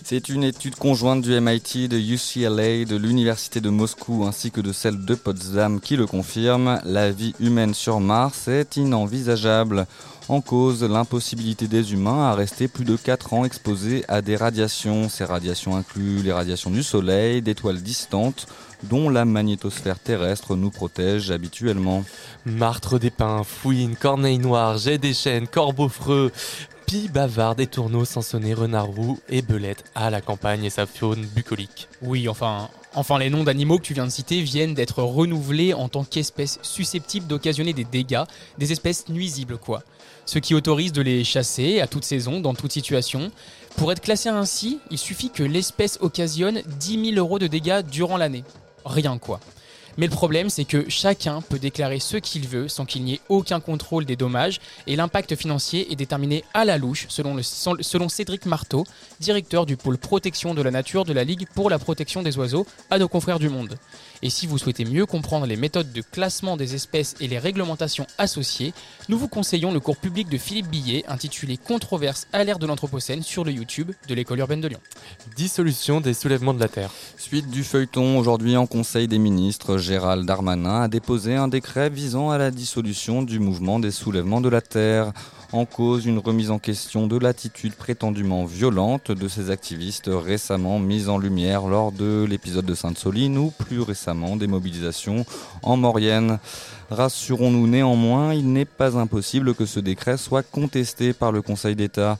C'est 0.06 0.28
une 0.28 0.44
étude 0.44 0.76
conjointe 0.76 1.22
du 1.22 1.40
MIT, 1.40 1.88
de 1.88 1.96
UCLA, 1.96 2.84
de 2.84 2.94
l'Université 2.94 3.62
de 3.62 3.70
Moscou 3.70 4.26
ainsi 4.26 4.50
que 4.50 4.60
de 4.60 4.70
celle 4.70 5.02
de 5.02 5.14
Potsdam 5.14 5.80
qui 5.80 5.96
le 5.96 6.06
confirme. 6.06 6.78
La 6.84 7.10
vie 7.10 7.34
humaine 7.40 7.72
sur 7.72 8.00
Mars 8.00 8.46
est 8.46 8.76
inenvisageable. 8.76 9.86
En 10.28 10.42
cause, 10.42 10.82
l'impossibilité 10.82 11.68
des 11.68 11.94
humains 11.94 12.24
à 12.24 12.34
rester 12.34 12.68
plus 12.68 12.84
de 12.84 12.96
4 12.96 13.32
ans 13.32 13.46
exposés 13.46 14.04
à 14.06 14.20
des 14.20 14.36
radiations. 14.36 15.08
Ces 15.08 15.24
radiations 15.24 15.74
incluent 15.74 16.22
les 16.22 16.32
radiations 16.32 16.70
du 16.70 16.82
Soleil, 16.82 17.40
d'étoiles 17.40 17.80
distantes, 17.80 18.46
dont 18.82 19.08
la 19.08 19.24
magnétosphère 19.24 19.98
terrestre 19.98 20.54
nous 20.54 20.70
protège 20.70 21.30
habituellement. 21.30 22.04
Martre 22.44 22.98
des 22.98 23.10
pins, 23.10 23.42
fouine, 23.42 23.96
corneille 23.96 24.38
noire, 24.38 24.76
jet 24.76 24.98
des 24.98 25.14
chênes, 25.14 25.46
corbeau 25.46 25.88
freux, 25.88 26.30
pie 26.86 27.08
bavarde 27.08 27.60
et 27.60 27.66
tourneaux 27.66 28.04
sansonnés, 28.04 28.54
renard 28.54 28.86
roux 28.86 29.18
et 29.28 29.42
belette 29.42 29.84
à 29.94 30.10
la 30.10 30.20
campagne 30.20 30.64
et 30.64 30.70
sa 30.70 30.86
faune 30.86 31.24
bucolique. 31.24 31.88
Oui, 32.02 32.28
enfin, 32.28 32.68
enfin 32.94 33.18
les 33.18 33.30
noms 33.30 33.44
d'animaux 33.44 33.78
que 33.78 33.84
tu 33.84 33.94
viens 33.94 34.06
de 34.06 34.10
citer 34.10 34.42
viennent 34.42 34.74
d'être 34.74 35.02
renouvelés 35.02 35.74
en 35.74 35.88
tant 35.88 36.04
qu'espèces 36.04 36.58
susceptibles 36.62 37.26
d'occasionner 37.26 37.72
des 37.72 37.84
dégâts, 37.84 38.24
des 38.58 38.72
espèces 38.72 39.08
nuisibles 39.08 39.58
quoi. 39.58 39.82
Ce 40.26 40.38
qui 40.38 40.54
autorise 40.54 40.92
de 40.92 41.02
les 41.02 41.24
chasser 41.24 41.80
à 41.80 41.86
toute 41.86 42.04
saison, 42.04 42.40
dans 42.40 42.54
toute 42.54 42.72
situation. 42.72 43.30
Pour 43.76 43.92
être 43.92 44.00
classé 44.00 44.28
ainsi, 44.28 44.78
il 44.90 44.98
suffit 44.98 45.30
que 45.30 45.42
l'espèce 45.42 45.98
occasionne 46.00 46.62
10 46.80 47.12
000 47.12 47.16
euros 47.16 47.38
de 47.38 47.46
dégâts 47.46 47.82
durant 47.82 48.16
l'année. 48.16 48.44
Rien 48.84 49.18
quoi. 49.18 49.40
Mais 49.96 50.06
le 50.06 50.12
problème, 50.12 50.50
c'est 50.50 50.64
que 50.64 50.86
chacun 50.88 51.40
peut 51.40 51.58
déclarer 51.58 52.00
ce 52.00 52.16
qu'il 52.16 52.48
veut 52.48 52.68
sans 52.68 52.84
qu'il 52.84 53.04
n'y 53.04 53.14
ait 53.14 53.20
aucun 53.28 53.60
contrôle 53.60 54.04
des 54.04 54.16
dommages 54.16 54.60
et 54.86 54.96
l'impact 54.96 55.36
financier 55.36 55.92
est 55.92 55.96
déterminé 55.96 56.44
à 56.52 56.64
la 56.64 56.78
louche 56.78 57.06
selon, 57.08 58.08
Cédric 58.08 58.46
Marteau, 58.46 58.84
directeur 59.20 59.66
du 59.66 59.76
pôle 59.76 59.98
protection 59.98 60.54
de 60.54 60.62
la 60.62 60.70
nature 60.70 61.04
de 61.04 61.12
la 61.12 61.24
Ligue 61.24 61.46
pour 61.54 61.70
la 61.70 61.78
protection 61.78 62.22
des 62.22 62.36
oiseaux 62.38 62.66
à 62.90 62.98
nos 62.98 63.08
confrères 63.08 63.38
du 63.38 63.48
monde. 63.48 63.76
Et 64.22 64.30
si 64.30 64.46
vous 64.46 64.58
souhaitez 64.58 64.84
mieux 64.84 65.06
comprendre 65.06 65.46
les 65.46 65.56
méthodes 65.56 65.92
de 65.92 66.00
classement 66.00 66.56
des 66.56 66.74
espèces 66.74 67.14
et 67.20 67.28
les 67.28 67.38
réglementations 67.38 68.06
associées, 68.18 68.72
nous 69.08 69.18
vous 69.18 69.28
conseillons 69.28 69.72
le 69.72 69.80
cours 69.80 69.96
public 69.96 70.28
de 70.28 70.38
Philippe 70.38 70.68
Billet 70.68 71.04
intitulé 71.08 71.56
Controverse 71.56 72.26
à 72.32 72.44
l'ère 72.44 72.58
de 72.58 72.66
l'Anthropocène 72.66 73.22
sur 73.22 73.44
le 73.44 73.52
YouTube 73.52 73.92
de 74.08 74.14
l'école 74.14 74.38
urbaine 74.38 74.60
de 74.60 74.68
Lyon. 74.68 74.80
Dissolution 75.36 76.00
des 76.00 76.14
soulèvements 76.14 76.54
de 76.54 76.60
la 76.60 76.68
Terre. 76.68 76.90
Suite 77.16 77.50
du 77.50 77.64
feuilleton, 77.64 78.18
aujourd'hui 78.18 78.56
en 78.56 78.66
Conseil 78.66 79.08
des 79.08 79.18
ministres, 79.18 79.78
Gérald 79.78 80.26
Darmanin 80.26 80.82
a 80.82 80.88
déposé 80.88 81.34
un 81.34 81.48
décret 81.48 81.90
visant 81.90 82.30
à 82.30 82.38
la 82.38 82.50
dissolution 82.50 83.22
du 83.22 83.38
mouvement 83.38 83.78
des 83.80 83.90
soulèvements 83.90 84.40
de 84.40 84.48
la 84.48 84.60
Terre. 84.60 85.12
En 85.54 85.66
cause, 85.66 86.04
une 86.04 86.18
remise 86.18 86.50
en 86.50 86.58
question 86.58 87.06
de 87.06 87.16
l'attitude 87.16 87.74
prétendument 87.74 88.44
violente 88.44 89.12
de 89.12 89.28
ces 89.28 89.50
activistes 89.50 90.10
récemment 90.12 90.80
mise 90.80 91.08
en 91.08 91.16
lumière 91.16 91.68
lors 91.68 91.92
de 91.92 92.26
l'épisode 92.28 92.64
de 92.64 92.74
Sainte-Soline 92.74 93.38
ou 93.38 93.52
plus 93.56 93.80
récemment 93.80 94.34
des 94.34 94.48
mobilisations 94.48 95.24
en 95.62 95.76
Maurienne. 95.76 96.40
Rassurons-nous 96.94 97.66
néanmoins, 97.66 98.34
il 98.34 98.52
n'est 98.52 98.64
pas 98.64 98.96
impossible 98.96 99.54
que 99.54 99.66
ce 99.66 99.80
décret 99.80 100.16
soit 100.16 100.44
contesté 100.44 101.12
par 101.12 101.32
le 101.32 101.42
Conseil 101.42 101.74
d'État. 101.74 102.18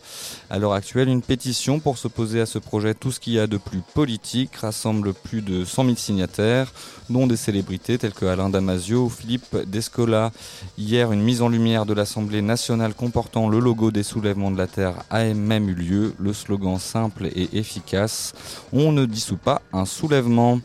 À 0.51 0.59
l'heure 0.59 0.73
actuelle, 0.73 1.09
une 1.09 1.23
pétition 1.23 1.79
pour 1.79 1.97
s'opposer 1.97 2.41
à 2.41 2.47
ce 2.47 2.59
projet 2.59 2.93
Tout 2.93 3.13
ce 3.13 3.21
qu'il 3.21 3.35
y 3.35 3.39
a 3.39 3.47
de 3.47 3.57
plus 3.57 3.83
politique 3.95 4.57
rassemble 4.57 5.15
plus 5.15 5.43
de 5.43 5.65
100 5.65 5.85
000 5.85 5.97
signataires, 5.97 6.73
dont 7.09 7.29
des 7.29 7.37
célébrités 7.37 7.99
telles 7.99 8.15
que 8.15 8.27
Alain 8.27 8.49
Damasio 8.49 9.05
ou 9.05 9.11
Philippe 9.11 9.57
Descola. 9.69 10.33
Hier, 10.77 11.13
une 11.13 11.23
mise 11.23 11.41
en 11.41 11.49
lumière 11.49 11.87
de 11.87 11.95
l'Assemblée 11.95 12.43
nationale 12.43 12.95
comportant 12.95 13.49
le 13.49 13.61
logo 13.61 13.93
des 13.93 14.03
soulèvements 14.03 14.51
de 14.51 14.59
la 14.59 14.67
Terre 14.67 15.05
a 15.09 15.23
même 15.23 15.69
eu 15.69 15.75
lieu. 15.75 16.15
Le 16.19 16.33
slogan 16.33 16.81
simple 16.81 17.27
et 17.27 17.57
efficace 17.57 18.33
On 18.73 18.91
ne 18.91 19.07
dissout 19.07 19.37
pas 19.37 19.63
un 19.73 19.85
soulèvement. 19.85 20.59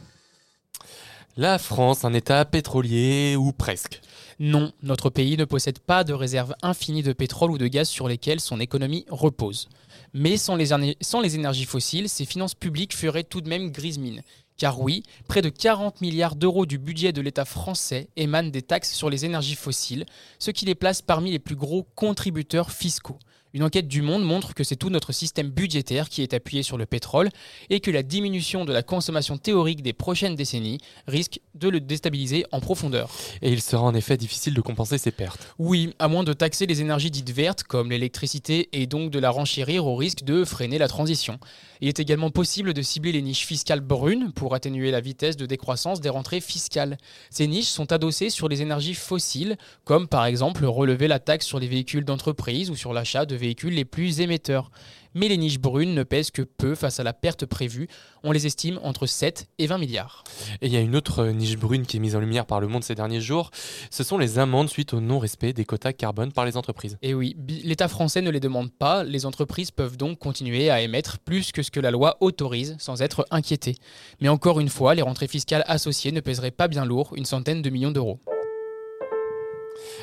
La 1.38 1.58
France, 1.58 2.04
un 2.06 2.14
État 2.14 2.44
pétrolier 2.44 3.36
ou 3.38 3.52
presque. 3.54 4.02
Non, 4.40 4.72
notre 4.82 5.10
pays 5.10 5.38
ne 5.38 5.46
possède 5.46 5.80
pas 5.80 6.04
de 6.04 6.14
réserves 6.14 6.56
infinies 6.62 7.04
de 7.04 7.14
pétrole 7.14 7.52
ou 7.52 7.58
de 7.58 7.68
gaz 7.68 7.88
sur 7.88 8.08
lesquelles 8.08 8.40
son 8.40 8.60
économie 8.60 9.06
repose. 9.10 9.70
Mais 10.14 10.38
sans 10.38 10.56
les, 10.56 11.36
énergies 11.36 11.66
fossiles, 11.66 12.10
ses 12.10 12.26
finances 12.26 12.56
publiques 12.56 12.96
feraient 12.96 13.24
tout 13.24 13.42
de 13.42 13.50
même 13.50 13.72
grise 13.72 14.00
mine. 14.00 14.22
Car 14.58 14.82
oui, 14.82 15.04
près 15.28 15.42
de 15.42 15.50
40 15.50 16.02
milliards 16.02 16.36
d'euros 16.36 16.66
du 16.66 16.78
budget 16.78 17.14
de 17.14 17.22
l'État 17.22 17.46
français 17.46 18.10
émanent 18.18 18.50
des 18.50 18.62
taxes 18.62 18.94
sur 18.94 19.10
les 19.10 19.24
énergies 19.24 19.56
fossiles, 19.56 20.06
ce 20.40 20.52
qui 20.52 20.66
les 20.66 20.76
place 20.76 21.02
parmi 21.02 21.32
les 21.32 21.40
plus 21.40 21.56
gros 21.56 21.84
contributeurs 21.96 22.72
fiscaux. 22.72 23.20
Une 23.56 23.64
enquête 23.64 23.88
du 23.88 24.04
Monde 24.04 24.24
montre 24.24 24.54
que 24.54 24.64
c'est 24.64 24.76
tout 24.76 24.92
notre 24.92 25.12
système 25.12 25.50
budgétaire 25.50 26.10
qui 26.10 26.22
est 26.22 26.36
appuyé 26.36 26.62
sur 26.62 26.78
le 26.78 26.86
pétrole 26.86 27.30
et 27.72 27.80
que 27.80 27.90
la 27.90 28.04
diminution 28.04 28.64
de 28.64 28.72
la 28.72 28.84
consommation 28.84 29.40
théorique 29.40 29.82
des 29.82 29.92
prochaines 29.92 30.36
décennies 30.36 30.78
risque 31.08 31.40
de 31.56 31.68
le 31.68 31.80
déstabiliser 31.80 32.46
en 32.52 32.60
profondeur. 32.60 33.10
Et 33.42 33.52
il 33.52 33.60
sera 33.60 33.82
en 33.82 33.96
effet 33.96 34.18
difficile 34.18 34.54
de 34.54 34.62
compenser 34.62 35.00
ces 35.00 35.10
pertes. 35.10 35.56
Oui, 35.58 35.96
à 35.98 36.08
moins 36.08 36.24
de 36.24 36.34
taxer 36.34 36.68
les 36.68 36.82
énergies 36.82 37.10
dites 37.10 37.32
vertes 37.32 37.64
comme 37.64 37.90
l'électricité 37.90 38.70
et 38.72 38.86
donc 38.86 39.10
de 39.10 39.18
la 39.18 39.32
renchérir 39.32 39.88
au 39.88 39.96
risque 39.96 40.24
de 40.24 40.46
freiner 40.46 40.78
la 40.78 40.88
transition. 40.88 41.40
Il 41.82 41.88
est 41.88 42.00
également 42.00 42.30
possible 42.30 42.74
de 42.74 42.82
cibler 42.84 43.12
les 43.12 43.22
niches 43.24 43.48
fiscales 43.48 43.80
brunes 43.80 44.32
pour 44.32 44.54
atténuer 44.54 44.92
la 44.92 45.02
vitesse 45.02 45.38
de 45.38 45.48
décroissance 45.48 46.02
des 46.02 46.10
rentrées 46.10 46.42
fiscales. 46.42 46.98
Ces 47.32 47.48
niches 47.48 47.66
sont 47.66 47.92
adossées 47.92 48.30
sur 48.30 48.48
les 48.48 48.62
énergies 48.62 48.94
fossiles, 48.94 49.58
comme 49.86 50.08
par 50.08 50.26
exemple 50.26 50.66
relever 50.66 51.08
la 51.08 51.20
taxe 51.20 51.48
sur 51.48 51.60
les 51.60 51.68
véhicules 51.68 52.06
d'entreprise 52.06 52.70
ou 52.70 52.76
sur 52.76 52.94
l'achat 52.94 53.26
de 53.26 53.39
véhicules 53.40 53.74
les 53.74 53.86
plus 53.86 54.22
émetteurs 54.22 54.70
mais 55.14 55.28
les 55.28 55.38
niches 55.38 55.60
brunes 55.60 55.94
ne 55.94 56.04
pèsent 56.04 56.32
que 56.32 56.42
peu 56.42 56.76
face 56.76 57.00
à 57.00 57.04
la 57.04 57.14
perte 57.14 57.46
prévue. 57.46 57.88
On 58.24 58.32
les 58.32 58.46
estime 58.46 58.80
entre 58.84 59.06
7 59.06 59.48
et 59.58 59.68
20 59.68 59.78
milliards. 59.78 60.24
Et 60.62 60.68
il 60.68 60.74
y 60.74 60.78
a 60.78 60.82
une 60.82 60.96
autre 60.96 61.26
niche 61.28 61.58
brune 61.58 61.86
qui 61.86 61.98
est 61.98 62.00
mise 62.00 62.16
en 62.16 62.20
lumière 62.20 62.46
par 62.46 62.60
le 62.60 62.68
monde 62.68 62.84
ces 62.84 62.96
derniers 62.96 63.22
jours. 63.22 63.52
Ce 63.90 64.04
sont 64.04 64.18
les 64.18 64.40
amendes 64.40 64.70
suite 64.70 64.94
au 64.94 65.00
non-respect 65.00 65.54
des 65.54 65.66
quotas 65.66 65.94
carbone 65.94 66.32
par 66.32 66.46
les 66.46 66.58
entreprises. 66.58 66.98
Et 67.02 67.14
oui, 67.14 67.36
l'État 67.64 67.88
français 67.88 68.22
ne 68.22 68.30
les 68.30 68.40
demande 68.40 68.72
pas. 68.72 69.04
Les 69.04 69.26
entreprises 69.26 69.72
peuvent 69.72 69.98
donc 69.98 70.20
continuer 70.20 70.70
à 70.70 70.82
émettre 70.82 71.20
plus 71.20 71.52
que 71.52 71.64
ce 71.64 71.72
que 71.72 71.80
la 71.80 71.92
loi 71.92 72.18
autorise 72.20 72.76
sans 72.80 73.02
être 73.02 73.26
inquiétées. 73.32 73.76
Mais 74.22 74.30
encore 74.30 74.60
une 74.60 74.70
fois, 74.70 74.96
les 74.96 75.02
rentrées 75.02 75.28
fiscales 75.28 75.64
associées 75.68 76.12
ne 76.12 76.22
pèseraient 76.22 76.52
pas 76.52 76.68
bien 76.68 76.86
lourd, 76.86 77.14
une 77.16 77.26
centaine 77.26 77.62
de 77.62 77.70
millions 77.70 77.92
d'euros. 77.92 78.20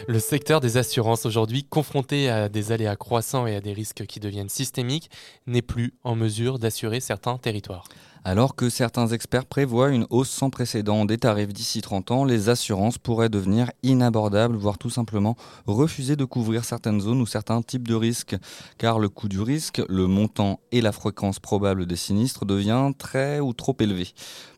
Le 0.06 0.18
secteur 0.18 0.60
des 0.60 0.76
assurances 0.76 1.26
aujourd'hui, 1.26 1.64
confronté 1.64 2.28
à 2.28 2.48
des 2.48 2.72
aléas 2.72 2.96
croissants 2.96 3.46
et 3.46 3.56
à 3.56 3.60
des 3.60 3.72
risques 3.72 4.06
qui 4.06 4.20
deviennent 4.20 4.48
systémiques, 4.48 5.10
n'est 5.46 5.62
plus 5.62 5.94
en 6.04 6.14
mesure 6.14 6.58
d'assurer 6.58 7.00
certains 7.00 7.38
territoires. 7.38 7.88
Alors 8.28 8.56
que 8.56 8.68
certains 8.71 9.06
experts 9.06 9.47
prévoient 9.47 9.90
une 9.90 10.04
hausse 10.11 10.30
sans 10.30 10.50
précédent 10.50 11.04
des 11.04 11.16
tarifs 11.16 11.52
d'ici 11.52 11.80
30 11.80 12.11
ans, 12.11 12.25
les 12.25 12.49
assurances 12.49 12.99
pourraient 12.99 13.28
devenir 13.28 13.71
inabordables, 13.85 14.56
voire 14.56 14.78
tout 14.78 14.90
simplement 14.90 15.37
refuser 15.68 16.16
de 16.16 16.25
couvrir 16.25 16.64
certaines 16.64 17.00
zones 17.00 17.21
ou 17.21 17.26
certains 17.26 17.62
types 17.62 17.87
de 17.87 17.95
risques. 17.95 18.35
Car 18.78 18.99
le 18.99 19.09
coût 19.09 19.28
du 19.28 19.40
risque, 19.40 19.80
le 19.88 20.09
montant 20.09 20.59
et 20.73 20.80
la 20.80 20.90
fréquence 20.90 21.38
probable 21.38 21.87
des 21.87 21.95
sinistres 21.95 22.45
devient 22.45 22.90
très 22.99 23.38
ou 23.38 23.52
trop 23.52 23.76
élevé. 23.78 24.09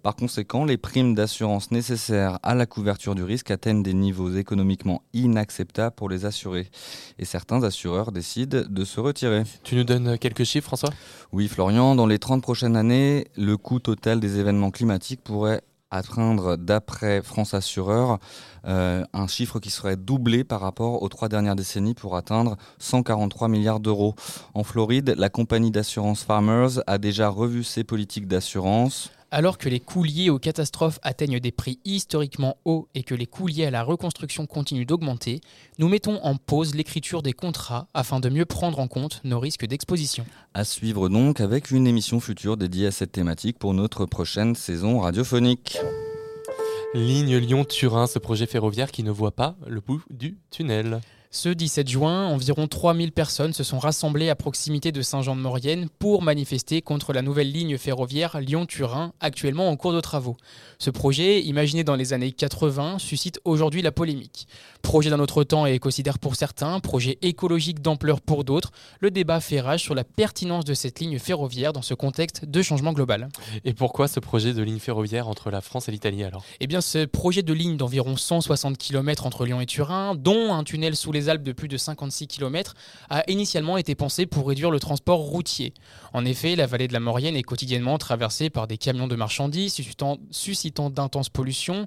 Par 0.03 0.17
conséquent, 0.17 0.65
les 0.65 0.79
primes 0.79 1.15
d'assurance 1.15 1.71
nécessaires 1.71 2.39
à 2.43 2.55
la 2.55 2.65
couverture 2.65 3.15
du 3.15 3.23
risque 3.23 3.51
atteignent 3.51 3.83
des 3.83 3.93
niveaux 3.93 4.33
économiquement 4.33 5.03
inacceptables 5.13 5.95
pour 5.95 6.09
les 6.09 6.25
assurés. 6.25 6.71
Et 7.19 7.27
certains 7.27 7.63
assureurs 7.63 8.13
décident 8.13 8.63
de 8.67 8.85
se 8.87 9.01
retirer. 9.01 9.43
Tu 9.65 9.75
nous 9.75 9.85
donnes 9.85 10.17
quelques 10.17 10.45
chiffres, 10.45 10.69
François? 10.69 10.95
Oui, 11.33 11.49
Florian, 11.49 11.95
dans 11.95 12.07
les 12.07 12.19
30 12.19 12.41
prochaines 12.41 12.75
années, 12.75 13.27
le 13.37 13.58
coût 13.59 13.81
total 13.81 14.21
des 14.21 14.39
événements 14.39 14.71
climatiques 14.71 15.23
pourrait 15.23 15.63
atteindre, 15.91 16.57
d'après 16.57 17.23
France 17.23 17.55
Assureur, 17.55 18.19
euh, 18.67 19.05
un 19.13 19.27
chiffre 19.27 19.59
qui 19.59 19.71
serait 19.71 19.97
doublé 19.97 20.45
par 20.45 20.61
rapport 20.61 21.03
aux 21.03 21.09
trois 21.09 21.29
dernières 21.29 21.57
décennies 21.57 21.95
pour 21.95 22.17
atteindre 22.17 22.57
143 22.79 23.49
milliards 23.49 23.81
d'euros. 23.81 24.15
En 24.55 24.65
Floride, 24.65 25.15
la 25.17 25.31
compagnie 25.31 25.71
d'assurance 25.71 26.25
Farmers 26.25 26.81
a 26.87 26.99
déjà 26.99 27.29
revu 27.29 27.65
ses 27.65 27.85
politiques 27.85 28.29
d'assurance. 28.29 29.11
Alors 29.31 29.59
que 29.59 29.69
les 29.69 29.79
coûts 29.79 30.05
liés 30.05 30.31
aux 30.31 30.39
catastrophes 30.39 30.99
atteignent 31.03 31.39
des 31.39 31.53
prix 31.53 31.81
historiquement 31.85 32.57
hauts 32.65 32.89
et 32.95 33.03
que 33.03 33.15
les 33.15 33.27
coûts 33.27 33.47
liés 33.47 33.67
à 33.67 33.71
la 33.71 33.83
reconstruction 33.83 34.47
continuent 34.47 34.87
d'augmenter, 34.87 35.43
nous 35.79 35.89
mettons 35.89 36.19
en 36.25 36.37
pause 36.37 36.75
l'écriture 36.75 37.23
des 37.23 37.35
contrats 37.35 37.89
afin 37.93 38.21
de 38.21 38.31
mieux 38.31 38.47
prendre 38.47 38.79
en 38.79 38.89
compte 38.89 39.21
nos 39.25 39.39
risques 39.39 39.67
d'exposition. 39.67 40.25
À 40.55 40.65
suivre 40.65 41.11
donc 41.11 41.43
avec 41.43 41.71
une 41.71 41.87
émission 41.87 42.21
future 42.21 42.57
dédiée 42.57 42.87
à 42.87 42.91
cette 42.91 43.13
thématique 43.13 43.59
pour 43.59 43.75
notre 43.75 44.07
prochaine 44.07 44.55
saison 44.55 45.01
radiophonique. 45.01 45.77
Ligne 46.95 47.37
Lyon-Turin, 47.37 48.07
ce 48.07 48.19
projet 48.19 48.47
ferroviaire 48.47 48.91
qui 48.91 49.03
ne 49.03 49.11
voit 49.11 49.37
pas 49.37 49.57
le 49.67 49.83
bout 49.83 50.03
du 50.09 50.39
tunnel. 50.51 51.03
Ce 51.31 51.51
17 51.51 51.87
juin, 51.89 52.27
environ 52.29 52.69
3000 52.69 53.13
personnes 53.13 53.53
se 53.53 53.63
sont 53.63 53.79
rassemblées 53.79 54.31
à 54.31 54.35
proximité 54.35 54.93
de 54.93 55.03
Saint-Jean-de-Maurienne 55.03 55.91
pour 55.99 56.23
manifester 56.23 56.81
contre 56.81 57.13
la 57.13 57.21
nouvelle 57.21 57.53
ligne 57.53 57.77
ferroviaire 57.77 58.41
Lyon-Turin, 58.41 59.13
actuellement 59.21 59.69
en 59.69 59.77
cours 59.77 59.93
de 59.93 60.01
travaux. 60.01 60.39
Ce 60.79 60.89
projet, 60.89 61.43
imaginé 61.43 61.85
dans 61.85 61.97
les 61.97 62.15
années 62.15 62.33
80, 62.33 62.99
suscite 62.99 63.43
aujourd'hui 63.45 63.83
la 63.83 63.93
polémique. 63.93 64.49
Projet 64.83 65.11
d'un 65.11 65.21
autre 65.21 65.45
temps 65.45 65.67
et 65.67 65.75
écocidaire 65.75 66.19
pour 66.19 66.35
certains, 66.35 66.81
projet 66.81 67.19
écologique 67.21 67.83
d'ampleur 67.83 68.21
pour 68.21 68.45
d'autres, 68.45 68.71
le 69.01 69.11
débat 69.11 69.41
fait 69.41 69.61
rage 69.61 69.83
sur 69.83 69.95
la 69.95 70.05
pertinence 70.05 70.65
de 70.65 70.73
cette 70.73 71.01
ligne 71.01 71.19
ferroviaire 71.19 71.73
dans 71.73 71.83
ce 71.83 71.95
contexte 71.95 72.45
de 72.47 72.63
changement 72.63 72.93
global. 72.93 73.29
Et 73.65 73.75
pourquoi 73.75 74.09
ce 74.09 74.19
projet 74.19 74.55
de 74.55 74.63
ligne 74.63 74.79
ferroviaire 74.79 75.29
entre 75.29 75.51
la 75.51 75.61
France 75.61 75.89
et 75.89 75.93
l'Italie 75.93 76.25
alors? 76.25 76.43
Eh 76.61 76.67
bien, 76.67 76.81
ce 76.81 77.05
projet 77.05 77.43
de 77.43 77.53
ligne 77.53 77.77
d'environ 77.77 78.17
160 78.17 78.79
km 78.79 79.27
entre 79.27 79.45
Lyon 79.45 79.61
et 79.61 79.67
Turin, 79.67 80.15
dont 80.15 80.55
un 80.55 80.65
tunnel 80.65 80.97
sous 80.97 81.13
les 81.13 81.29
Alpes 81.29 81.43
de 81.43 81.53
plus 81.53 81.69
de 81.69 81.77
56 81.77 82.27
km, 82.27 82.75
a 83.11 83.31
initialement 83.31 83.77
été 83.77 83.95
pensé 83.95 84.27
pour 84.27 84.49
réduire 84.49 84.71
le 84.71 84.81
transport 84.81 85.19
routier. 85.19 85.75
En 86.13 86.25
effet, 86.25 86.57
la 86.57 86.67
vallée 86.67 86.89
de 86.89 86.93
la 86.93 87.01
Maurienne 87.01 87.37
est 87.37 87.43
quotidiennement 87.43 87.99
traversée 87.99 88.49
par 88.49 88.67
des 88.67 88.79
camions 88.79 89.09
de 89.09 89.17
marchandises 89.17 89.75
suscitant, 89.75 90.19
suscitant 90.31 90.89
d'intenses 90.89 91.29
pollutions. 91.29 91.87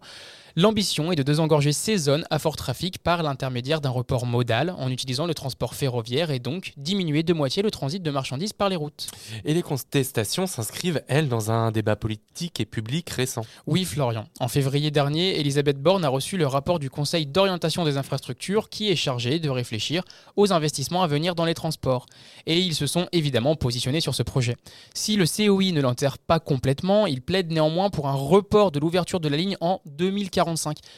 L'ambition 0.57 1.13
est 1.13 1.15
de 1.15 1.23
désengorger 1.23 1.71
ces 1.71 1.97
zones 1.97 2.25
à 2.29 2.37
fort 2.37 2.57
trafic 2.57 2.99
par 2.99 3.23
l'intermédiaire 3.23 3.79
d'un 3.79 3.89
report 3.89 4.25
modal 4.25 4.75
en 4.77 4.89
utilisant 4.89 5.25
le 5.25 5.33
transport 5.33 5.75
ferroviaire 5.75 6.29
et 6.29 6.39
donc 6.39 6.73
diminuer 6.75 7.23
de 7.23 7.31
moitié 7.31 7.63
le 7.63 7.71
transit 7.71 8.03
de 8.03 8.11
marchandises 8.11 8.51
par 8.51 8.67
les 8.67 8.75
routes. 8.75 9.07
Et 9.45 9.53
les 9.53 9.61
contestations 9.61 10.47
s'inscrivent, 10.47 11.03
elles, 11.07 11.29
dans 11.29 11.51
un 11.51 11.71
débat 11.71 11.95
politique 11.95 12.59
et 12.59 12.65
public 12.65 13.09
récent. 13.11 13.43
Oui, 13.65 13.85
Florian. 13.85 14.25
En 14.41 14.49
février 14.49 14.91
dernier, 14.91 15.39
Elisabeth 15.39 15.81
Borne 15.81 16.03
a 16.03 16.09
reçu 16.09 16.35
le 16.35 16.47
rapport 16.47 16.79
du 16.79 16.89
Conseil 16.89 17.25
d'orientation 17.25 17.85
des 17.85 17.95
infrastructures 17.95 18.67
qui 18.69 18.89
est 18.89 18.97
chargé 18.97 19.39
de 19.39 19.49
réfléchir 19.49 20.03
aux 20.35 20.51
investissements 20.51 21.03
à 21.03 21.07
venir 21.07 21.33
dans 21.33 21.45
les 21.45 21.53
transports. 21.53 22.07
Et 22.45 22.59
ils 22.59 22.75
se 22.75 22.87
sont 22.87 23.07
évidemment 23.13 23.55
positionnés 23.55 24.01
sur 24.01 24.15
ce 24.15 24.23
projet. 24.23 24.57
Si 24.93 25.15
le 25.15 25.25
COI 25.25 25.71
ne 25.71 25.79
l'enterre 25.79 26.17
pas 26.17 26.41
complètement, 26.41 27.07
il 27.07 27.21
plaide 27.21 27.51
néanmoins 27.51 27.89
pour 27.89 28.09
un 28.09 28.15
report 28.15 28.73
de 28.73 28.79
l'ouverture 28.79 29.21
de 29.21 29.29
la 29.29 29.37
ligne 29.37 29.55
en 29.61 29.79
2040 29.85 30.40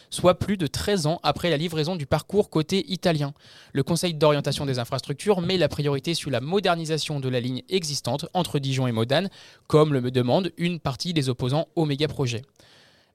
soit 0.09 0.35
plus 0.35 0.57
de 0.57 0.67
13 0.67 1.07
ans 1.07 1.19
après 1.23 1.50
la 1.50 1.57
livraison 1.57 1.95
du 1.95 2.05
parcours 2.05 2.50
côté 2.50 2.85
italien. 2.91 3.33
Le 3.73 3.83
Conseil 3.83 4.13
d'orientation 4.13 4.65
des 4.65 4.79
infrastructures 4.79 5.41
met 5.41 5.57
la 5.57 5.67
priorité 5.67 6.13
sur 6.13 6.31
la 6.31 6.41
modernisation 6.41 7.19
de 7.19 7.29
la 7.29 7.39
ligne 7.39 7.63
existante 7.69 8.25
entre 8.33 8.59
Dijon 8.59 8.88
et 8.88 8.91
Modane, 8.91 9.29
comme 9.67 9.93
le 9.93 10.12
demande 10.12 10.51
une 10.57 10.79
partie 10.79 11.13
des 11.13 11.29
opposants 11.29 11.67
au 11.75 11.85
méga-projet. 11.85 12.43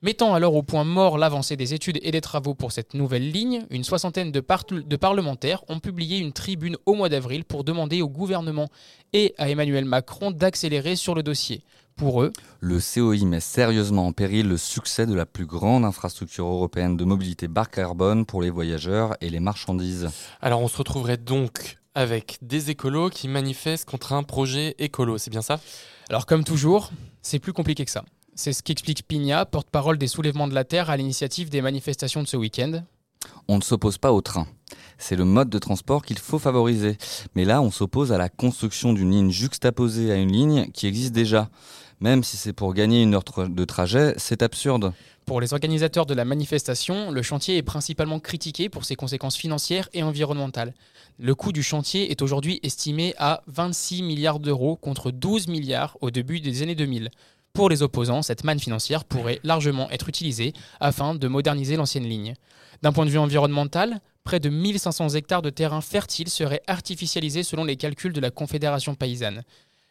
Mettant 0.00 0.32
alors 0.32 0.54
au 0.54 0.62
point 0.62 0.84
mort 0.84 1.18
l'avancée 1.18 1.56
des 1.56 1.74
études 1.74 1.98
et 2.02 2.12
des 2.12 2.20
travaux 2.20 2.54
pour 2.54 2.70
cette 2.70 2.94
nouvelle 2.94 3.32
ligne, 3.32 3.66
une 3.70 3.82
soixantaine 3.82 4.30
de, 4.30 4.40
de, 4.40 4.96
parlementaires 4.96 5.64
ont 5.68 5.80
publié 5.80 6.18
une 6.18 6.32
tribune 6.32 6.76
au 6.86 6.94
mois 6.94 7.08
d'avril 7.08 7.44
pour 7.44 7.64
demander 7.64 8.00
au 8.00 8.08
gouvernement 8.08 8.68
et 9.12 9.34
à 9.38 9.50
Emmanuel 9.50 9.84
Macron 9.84 10.30
d'accélérer 10.30 10.94
sur 10.94 11.16
le 11.16 11.24
dossier. 11.24 11.64
Pour 11.98 12.22
eux, 12.22 12.32
le 12.60 12.78
COI 12.78 13.26
met 13.26 13.40
sérieusement 13.40 14.06
en 14.06 14.12
péril 14.12 14.46
le 14.46 14.56
succès 14.56 15.04
de 15.04 15.14
la 15.14 15.26
plus 15.26 15.46
grande 15.46 15.84
infrastructure 15.84 16.46
européenne 16.46 16.96
de 16.96 17.04
mobilité 17.04 17.48
bas 17.48 17.64
carbone 17.64 18.24
pour 18.24 18.40
les 18.40 18.50
voyageurs 18.50 19.16
et 19.20 19.28
les 19.28 19.40
marchandises. 19.40 20.08
Alors 20.40 20.60
on 20.60 20.68
se 20.68 20.76
retrouverait 20.76 21.16
donc 21.16 21.78
avec 21.96 22.38
des 22.40 22.70
écolos 22.70 23.10
qui 23.10 23.26
manifestent 23.26 23.84
contre 23.84 24.12
un 24.12 24.22
projet 24.22 24.76
écolo, 24.78 25.18
c'est 25.18 25.30
bien 25.30 25.42
ça? 25.42 25.58
Alors 26.08 26.24
comme 26.26 26.44
toujours, 26.44 26.92
c'est 27.20 27.40
plus 27.40 27.52
compliqué 27.52 27.84
que 27.84 27.90
ça. 27.90 28.04
C'est 28.36 28.52
ce 28.52 28.62
qu'explique 28.62 29.02
Pigna, 29.08 29.44
porte-parole 29.44 29.98
des 29.98 30.06
soulèvements 30.06 30.46
de 30.46 30.54
la 30.54 30.62
Terre 30.62 30.90
à 30.90 30.96
l'initiative 30.96 31.50
des 31.50 31.62
manifestations 31.62 32.22
de 32.22 32.28
ce 32.28 32.36
week-end. 32.36 32.84
On 33.48 33.56
ne 33.56 33.62
s'oppose 33.62 33.98
pas 33.98 34.12
au 34.12 34.20
train. 34.20 34.46
C'est 34.98 35.16
le 35.16 35.24
mode 35.24 35.50
de 35.50 35.58
transport 35.58 36.04
qu'il 36.04 36.18
faut 36.18 36.38
favoriser. 36.38 36.96
Mais 37.34 37.44
là, 37.44 37.60
on 37.60 37.70
s'oppose 37.70 38.12
à 38.12 38.18
la 38.18 38.28
construction 38.28 38.92
d'une 38.92 39.10
ligne 39.10 39.30
juxtaposée 39.30 40.12
à 40.12 40.16
une 40.16 40.30
ligne 40.30 40.70
qui 40.72 40.86
existe 40.86 41.12
déjà. 41.12 41.48
Même 42.00 42.22
si 42.22 42.36
c'est 42.36 42.52
pour 42.52 42.74
gagner 42.74 43.02
une 43.02 43.14
heure 43.14 43.24
de 43.48 43.64
trajet, 43.64 44.14
c'est 44.18 44.42
absurde. 44.42 44.92
Pour 45.26 45.40
les 45.40 45.52
organisateurs 45.52 46.06
de 46.06 46.14
la 46.14 46.24
manifestation, 46.24 47.10
le 47.10 47.22
chantier 47.22 47.56
est 47.56 47.62
principalement 47.62 48.20
critiqué 48.20 48.68
pour 48.68 48.84
ses 48.84 48.94
conséquences 48.94 49.36
financières 49.36 49.88
et 49.92 50.02
environnementales. 50.02 50.74
Le 51.18 51.34
coût 51.34 51.52
du 51.52 51.62
chantier 51.62 52.10
est 52.10 52.22
aujourd'hui 52.22 52.60
estimé 52.62 53.14
à 53.18 53.42
26 53.48 54.02
milliards 54.02 54.38
d'euros 54.38 54.76
contre 54.76 55.10
12 55.10 55.48
milliards 55.48 55.98
au 56.00 56.10
début 56.10 56.40
des 56.40 56.62
années 56.62 56.76
2000. 56.76 57.10
Pour 57.52 57.68
les 57.68 57.82
opposants, 57.82 58.22
cette 58.22 58.44
manne 58.44 58.60
financière 58.60 59.04
pourrait 59.04 59.40
largement 59.42 59.90
être 59.90 60.08
utilisée 60.08 60.52
afin 60.78 61.16
de 61.16 61.28
moderniser 61.28 61.76
l'ancienne 61.76 62.08
ligne. 62.08 62.34
D'un 62.82 62.92
point 62.92 63.04
de 63.04 63.10
vue 63.10 63.18
environnemental, 63.18 64.00
près 64.22 64.38
de 64.38 64.48
1500 64.48 65.10
hectares 65.10 65.42
de 65.42 65.50
terrain 65.50 65.80
fertile 65.80 66.28
seraient 66.28 66.62
artificialisés 66.68 67.42
selon 67.42 67.64
les 67.64 67.76
calculs 67.76 68.12
de 68.12 68.20
la 68.20 68.30
Confédération 68.30 68.94
paysanne. 68.94 69.42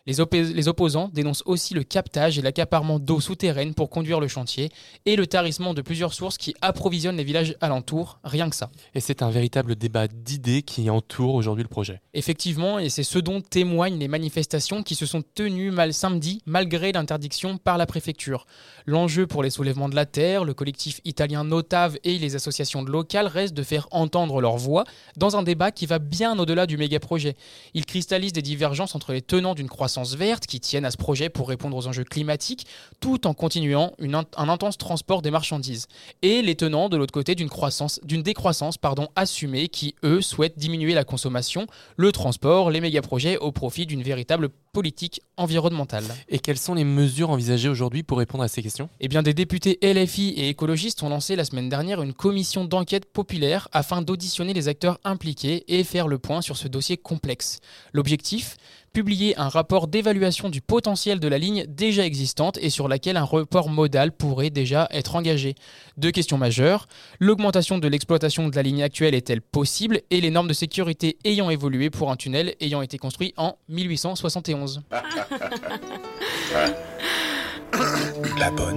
Les, 0.08 0.70
opposants 0.70 1.10
dénoncent 1.14 1.44
aussi 1.46 1.74
le 1.74 1.84
captage 1.84 2.40
et 2.40 2.42
l'accaparement 2.42 2.98
d'eau 2.98 3.20
souterraine 3.20 3.74
pour 3.74 3.90
conduire 3.90 4.22
le 4.22 4.30
chantier 4.30 4.70
et 5.06 5.18
le 5.18 5.28
tarissement 5.28 5.74
de 5.74 5.82
plusieurs 5.82 6.14
sources 6.14 6.38
qui 6.38 6.56
approvisionnent 6.62 7.18
les 7.18 7.26
villages 7.26 7.58
alentours, 7.60 8.18
rien 8.24 8.50
que 8.50 8.56
ça. 8.56 8.70
Et 8.96 9.02
c'est 9.02 9.22
un 9.22 9.30
véritable 9.30 9.76
débat 9.76 10.08
d'idées 10.08 10.62
qui 10.62 10.90
entoure 10.90 11.36
aujourd'hui 11.36 11.64
le 11.64 11.70
projet. 11.70 12.00
Effectivement, 12.14 12.80
et 12.80 12.88
c'est 12.88 13.04
ce 13.04 13.20
dont 13.20 13.42
témoignent 13.42 14.00
les 14.00 14.08
manifestations 14.08 14.82
qui 14.82 14.96
se 14.96 15.06
sont 15.06 15.24
tenues 15.36 15.72
mal 15.72 15.94
samedi 15.94 16.42
malgré 16.46 16.94
l'interdiction 16.94 17.58
par 17.58 17.78
la 17.78 17.86
préfecture. 17.86 18.48
L'enjeu 18.86 19.28
pour 19.28 19.44
les 19.44 19.50
soulèvements 19.50 19.90
de 19.90 19.96
la 19.96 20.06
terre, 20.06 20.46
le 20.46 20.54
collectif 20.54 21.02
italien 21.04 21.44
Notave 21.44 21.98
et 22.06 22.18
les 22.18 22.36
associations 22.38 22.82
locales 22.82 23.28
reste 23.28 23.54
de 23.54 23.64
faire 23.64 23.90
entendre 23.92 24.40
leur 24.40 24.56
voix 24.56 24.86
dans 25.18 25.36
un 25.36 25.44
débat 25.44 25.72
qui 25.72 25.86
va 25.86 26.00
bien 26.00 26.40
au-delà 26.40 26.66
du 26.66 26.78
méga 26.78 27.02
projet. 27.02 27.36
Il 27.74 27.86
cristallise 27.86 28.32
des 28.32 28.42
divergences 28.42 28.96
entre 28.96 29.12
les 29.12 29.22
tenants 29.22 29.54
d'une 29.54 29.68
croissance 29.68 29.97
verte 30.04 30.46
qui 30.46 30.60
tiennent 30.60 30.86
à 30.86 30.92
ce 30.92 30.98
projet 30.98 31.30
pour 31.30 31.50
répondre 31.50 31.78
aux 31.78 31.88
enjeux 31.88 32.04
climatiques, 32.04 32.68
tout 33.00 33.28
en 33.28 33.34
continuant 33.34 33.94
un 34.00 34.50
intense 34.50 34.78
transport 34.78 35.22
des 35.22 35.32
marchandises. 35.32 35.88
Et 36.22 36.42
les 36.42 36.56
tenants 36.56 36.90
de 36.90 36.98
l'autre 36.98 37.14
côté 37.14 37.36
d'une 37.36 37.50
croissance, 37.50 38.00
d'une 38.04 38.24
décroissance 38.24 38.78
pardon, 38.78 39.08
assumée 39.16 39.68
qui, 39.68 39.96
eux, 40.04 40.22
souhaitent 40.22 40.58
diminuer 40.58 40.94
la 40.94 41.04
consommation, 41.04 41.68
le 41.96 42.12
transport, 42.12 42.72
les 42.72 42.82
méga-projets 42.82 43.38
au 43.38 43.52
profit 43.52 43.86
d'une 43.86 44.04
véritable 44.04 44.50
politique 44.78 45.22
environnementale. 45.38 46.04
Et 46.30 46.38
quelles 46.38 46.60
sont 46.60 46.76
les 46.76 46.84
mesures 46.84 47.32
envisagées 47.32 47.68
aujourd'hui 47.68 48.04
pour 48.04 48.20
répondre 48.20 48.44
à 48.44 48.48
ces 48.48 48.62
questions? 48.62 48.90
Eh 49.00 49.08
bien, 49.08 49.24
des 49.24 49.34
députés 49.34 49.80
LFI 49.82 50.36
et 50.38 50.50
écologistes 50.50 51.02
ont 51.02 51.10
lancé 51.10 51.36
la 51.36 51.46
semaine 51.46 51.68
dernière 51.68 52.04
une 52.04 52.14
commission 52.14 52.64
d'enquête 52.64 53.12
populaire 53.12 53.70
afin 53.72 54.04
d'auditionner 54.04 54.54
les 54.54 54.68
acteurs 54.68 55.00
impliqués 55.04 55.64
et 55.68 55.84
faire 55.84 56.08
le 56.08 56.20
point 56.20 56.42
sur 56.42 56.58
ce 56.58 56.68
dossier 56.68 56.96
complexe. 56.96 57.58
L'objectif? 57.92 58.56
Publier 58.94 59.38
un 59.38 59.50
rapport 59.50 59.88
d'évaluation 59.88 60.50
du 60.50 60.60
potentiel 60.60 61.20
de 61.20 61.28
la 61.28 61.38
ligne 61.38 61.66
déjà 61.68 62.04
existante 62.04 62.58
et 62.60 62.72
sur 62.72 62.88
laquelle 62.88 63.18
un 63.18 63.24
report 63.24 63.70
modal 63.70 64.12
pourrait 64.12 64.50
déjà 64.50 64.88
être 64.90 65.16
engagé. 65.16 65.54
Deux 65.98 66.10
questions 66.10 66.40
majeures. 66.40 66.88
L'augmentation 67.20 67.78
de 67.78 67.88
l'exploitation 67.88 68.48
de 68.48 68.56
la 68.56 68.64
ligne 68.64 68.82
actuelle 68.82 69.14
est-elle 69.14 69.42
possible 69.42 70.02
et 70.10 70.20
les 70.20 70.32
normes 70.32 70.48
de 70.48 70.54
sécurité 70.54 71.18
ayant 71.26 71.52
évolué 71.52 71.92
pour 71.92 72.10
un 72.10 72.16
tunnel 72.16 72.56
ayant 72.60 72.82
été 72.82 72.98
construit 72.98 73.36
en 73.38 73.58
1871 73.70 74.67
La 78.40 78.52
bonne. 78.52 78.76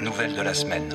Nouvelle 0.00 0.34
de 0.34 0.42
la 0.42 0.54
semaine. 0.54 0.88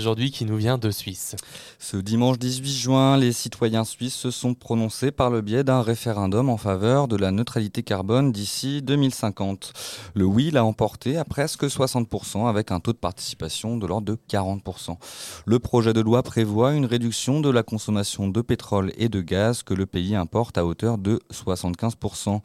Aujourd'hui 0.00 0.30
qui 0.30 0.46
nous 0.46 0.56
vient 0.56 0.78
de 0.78 0.90
Suisse. 0.90 1.36
Ce 1.78 1.98
dimanche 1.98 2.38
18 2.38 2.72
juin, 2.72 3.16
les 3.18 3.32
citoyens 3.32 3.84
suisses 3.84 4.14
se 4.14 4.30
sont 4.30 4.54
prononcés 4.54 5.10
par 5.10 5.28
le 5.28 5.42
biais 5.42 5.62
d'un 5.62 5.82
référendum 5.82 6.48
en 6.48 6.56
faveur 6.56 7.06
de 7.06 7.16
la 7.16 7.30
neutralité 7.30 7.82
carbone 7.82 8.32
d'ici 8.32 8.80
2050. 8.80 9.74
Le 10.14 10.24
oui 10.24 10.50
l'a 10.50 10.64
emporté 10.64 11.18
à 11.18 11.26
presque 11.26 11.64
60% 11.64 12.48
avec 12.48 12.72
un 12.72 12.80
taux 12.80 12.94
de 12.94 12.96
participation 12.96 13.76
de 13.76 13.86
l'ordre 13.86 14.06
de 14.06 14.18
40%. 14.30 14.96
Le 15.44 15.58
projet 15.58 15.92
de 15.92 16.00
loi 16.00 16.22
prévoit 16.22 16.72
une 16.72 16.86
réduction 16.86 17.40
de 17.40 17.50
la 17.50 17.62
consommation 17.62 18.28
de 18.28 18.40
pétrole 18.40 18.92
et 18.96 19.10
de 19.10 19.20
gaz 19.20 19.62
que 19.62 19.74
le 19.74 19.84
pays 19.84 20.16
importe 20.16 20.56
à 20.56 20.64
hauteur 20.64 20.96
de 20.96 21.20
75%. 21.30 22.40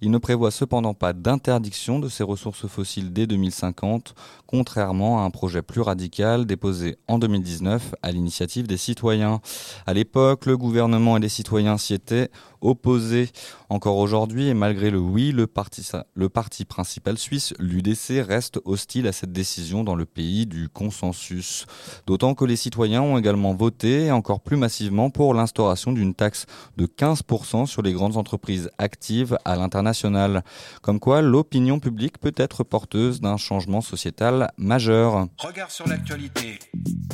Il 0.00 0.12
ne 0.12 0.18
prévoit 0.18 0.52
cependant 0.52 0.94
pas 0.94 1.12
d'interdiction 1.12 1.98
de 1.98 2.08
ces 2.08 2.22
ressources 2.22 2.68
fossiles 2.68 3.12
dès 3.12 3.26
2050, 3.26 4.14
contrairement 4.46 5.20
à 5.20 5.24
un 5.24 5.30
projet 5.30 5.62
plus 5.62 5.80
radical 5.80 6.46
déposé 6.46 6.96
en 7.08 7.18
2019 7.18 7.94
à 8.02 8.12
l'initiative 8.12 8.66
des 8.66 8.76
citoyens. 8.76 9.40
À 9.86 9.94
l'époque, 9.94 10.46
le 10.46 10.56
gouvernement 10.56 11.16
et 11.16 11.20
les 11.20 11.28
citoyens 11.28 11.78
s'y 11.78 11.94
étaient 11.94 12.30
opposés. 12.60 13.30
Encore 13.68 13.98
aujourd'hui, 13.98 14.48
et 14.48 14.54
malgré 14.54 14.90
le 14.90 14.98
oui, 14.98 15.32
le 15.32 15.46
parti, 15.46 15.88
le 16.14 16.28
parti 16.28 16.64
principal 16.64 17.18
suisse, 17.18 17.54
l'UDC, 17.58 18.24
reste 18.26 18.60
hostile 18.64 19.06
à 19.06 19.12
cette 19.12 19.32
décision 19.32 19.84
dans 19.84 19.94
le 19.94 20.06
pays 20.06 20.46
du 20.46 20.68
consensus. 20.68 21.66
D'autant 22.06 22.34
que 22.34 22.44
les 22.44 22.56
citoyens 22.56 23.02
ont 23.02 23.18
également 23.18 23.54
voté, 23.54 24.10
encore 24.10 24.40
plus 24.40 24.56
massivement, 24.56 25.10
pour 25.10 25.34
l'instauration 25.34 25.92
d'une 25.92 26.14
taxe 26.14 26.46
de 26.76 26.86
15% 26.86 27.66
sur 27.66 27.82
les 27.82 27.92
grandes 27.92 28.16
entreprises 28.16 28.70
actives 28.78 29.38
à 29.44 29.56
l'international. 29.56 30.42
Comme 30.82 31.00
quoi, 31.00 31.22
l'opinion 31.22 31.78
publique 31.78 32.18
peut 32.18 32.34
être 32.36 32.64
porteuse 32.64 33.20
d'un 33.20 33.36
changement 33.36 33.80
sociétal 33.80 34.50
majeur. 34.56 35.26
Regard 35.38 35.70
sur 35.70 35.88
l'actualité. 35.88 36.58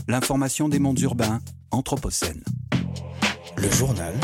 L'information 0.08 0.68
des 0.68 0.78
mondes 0.78 1.00
urbains, 1.00 1.40
Anthropocène. 1.70 2.42
Le 3.56 3.70
journal 3.70 4.14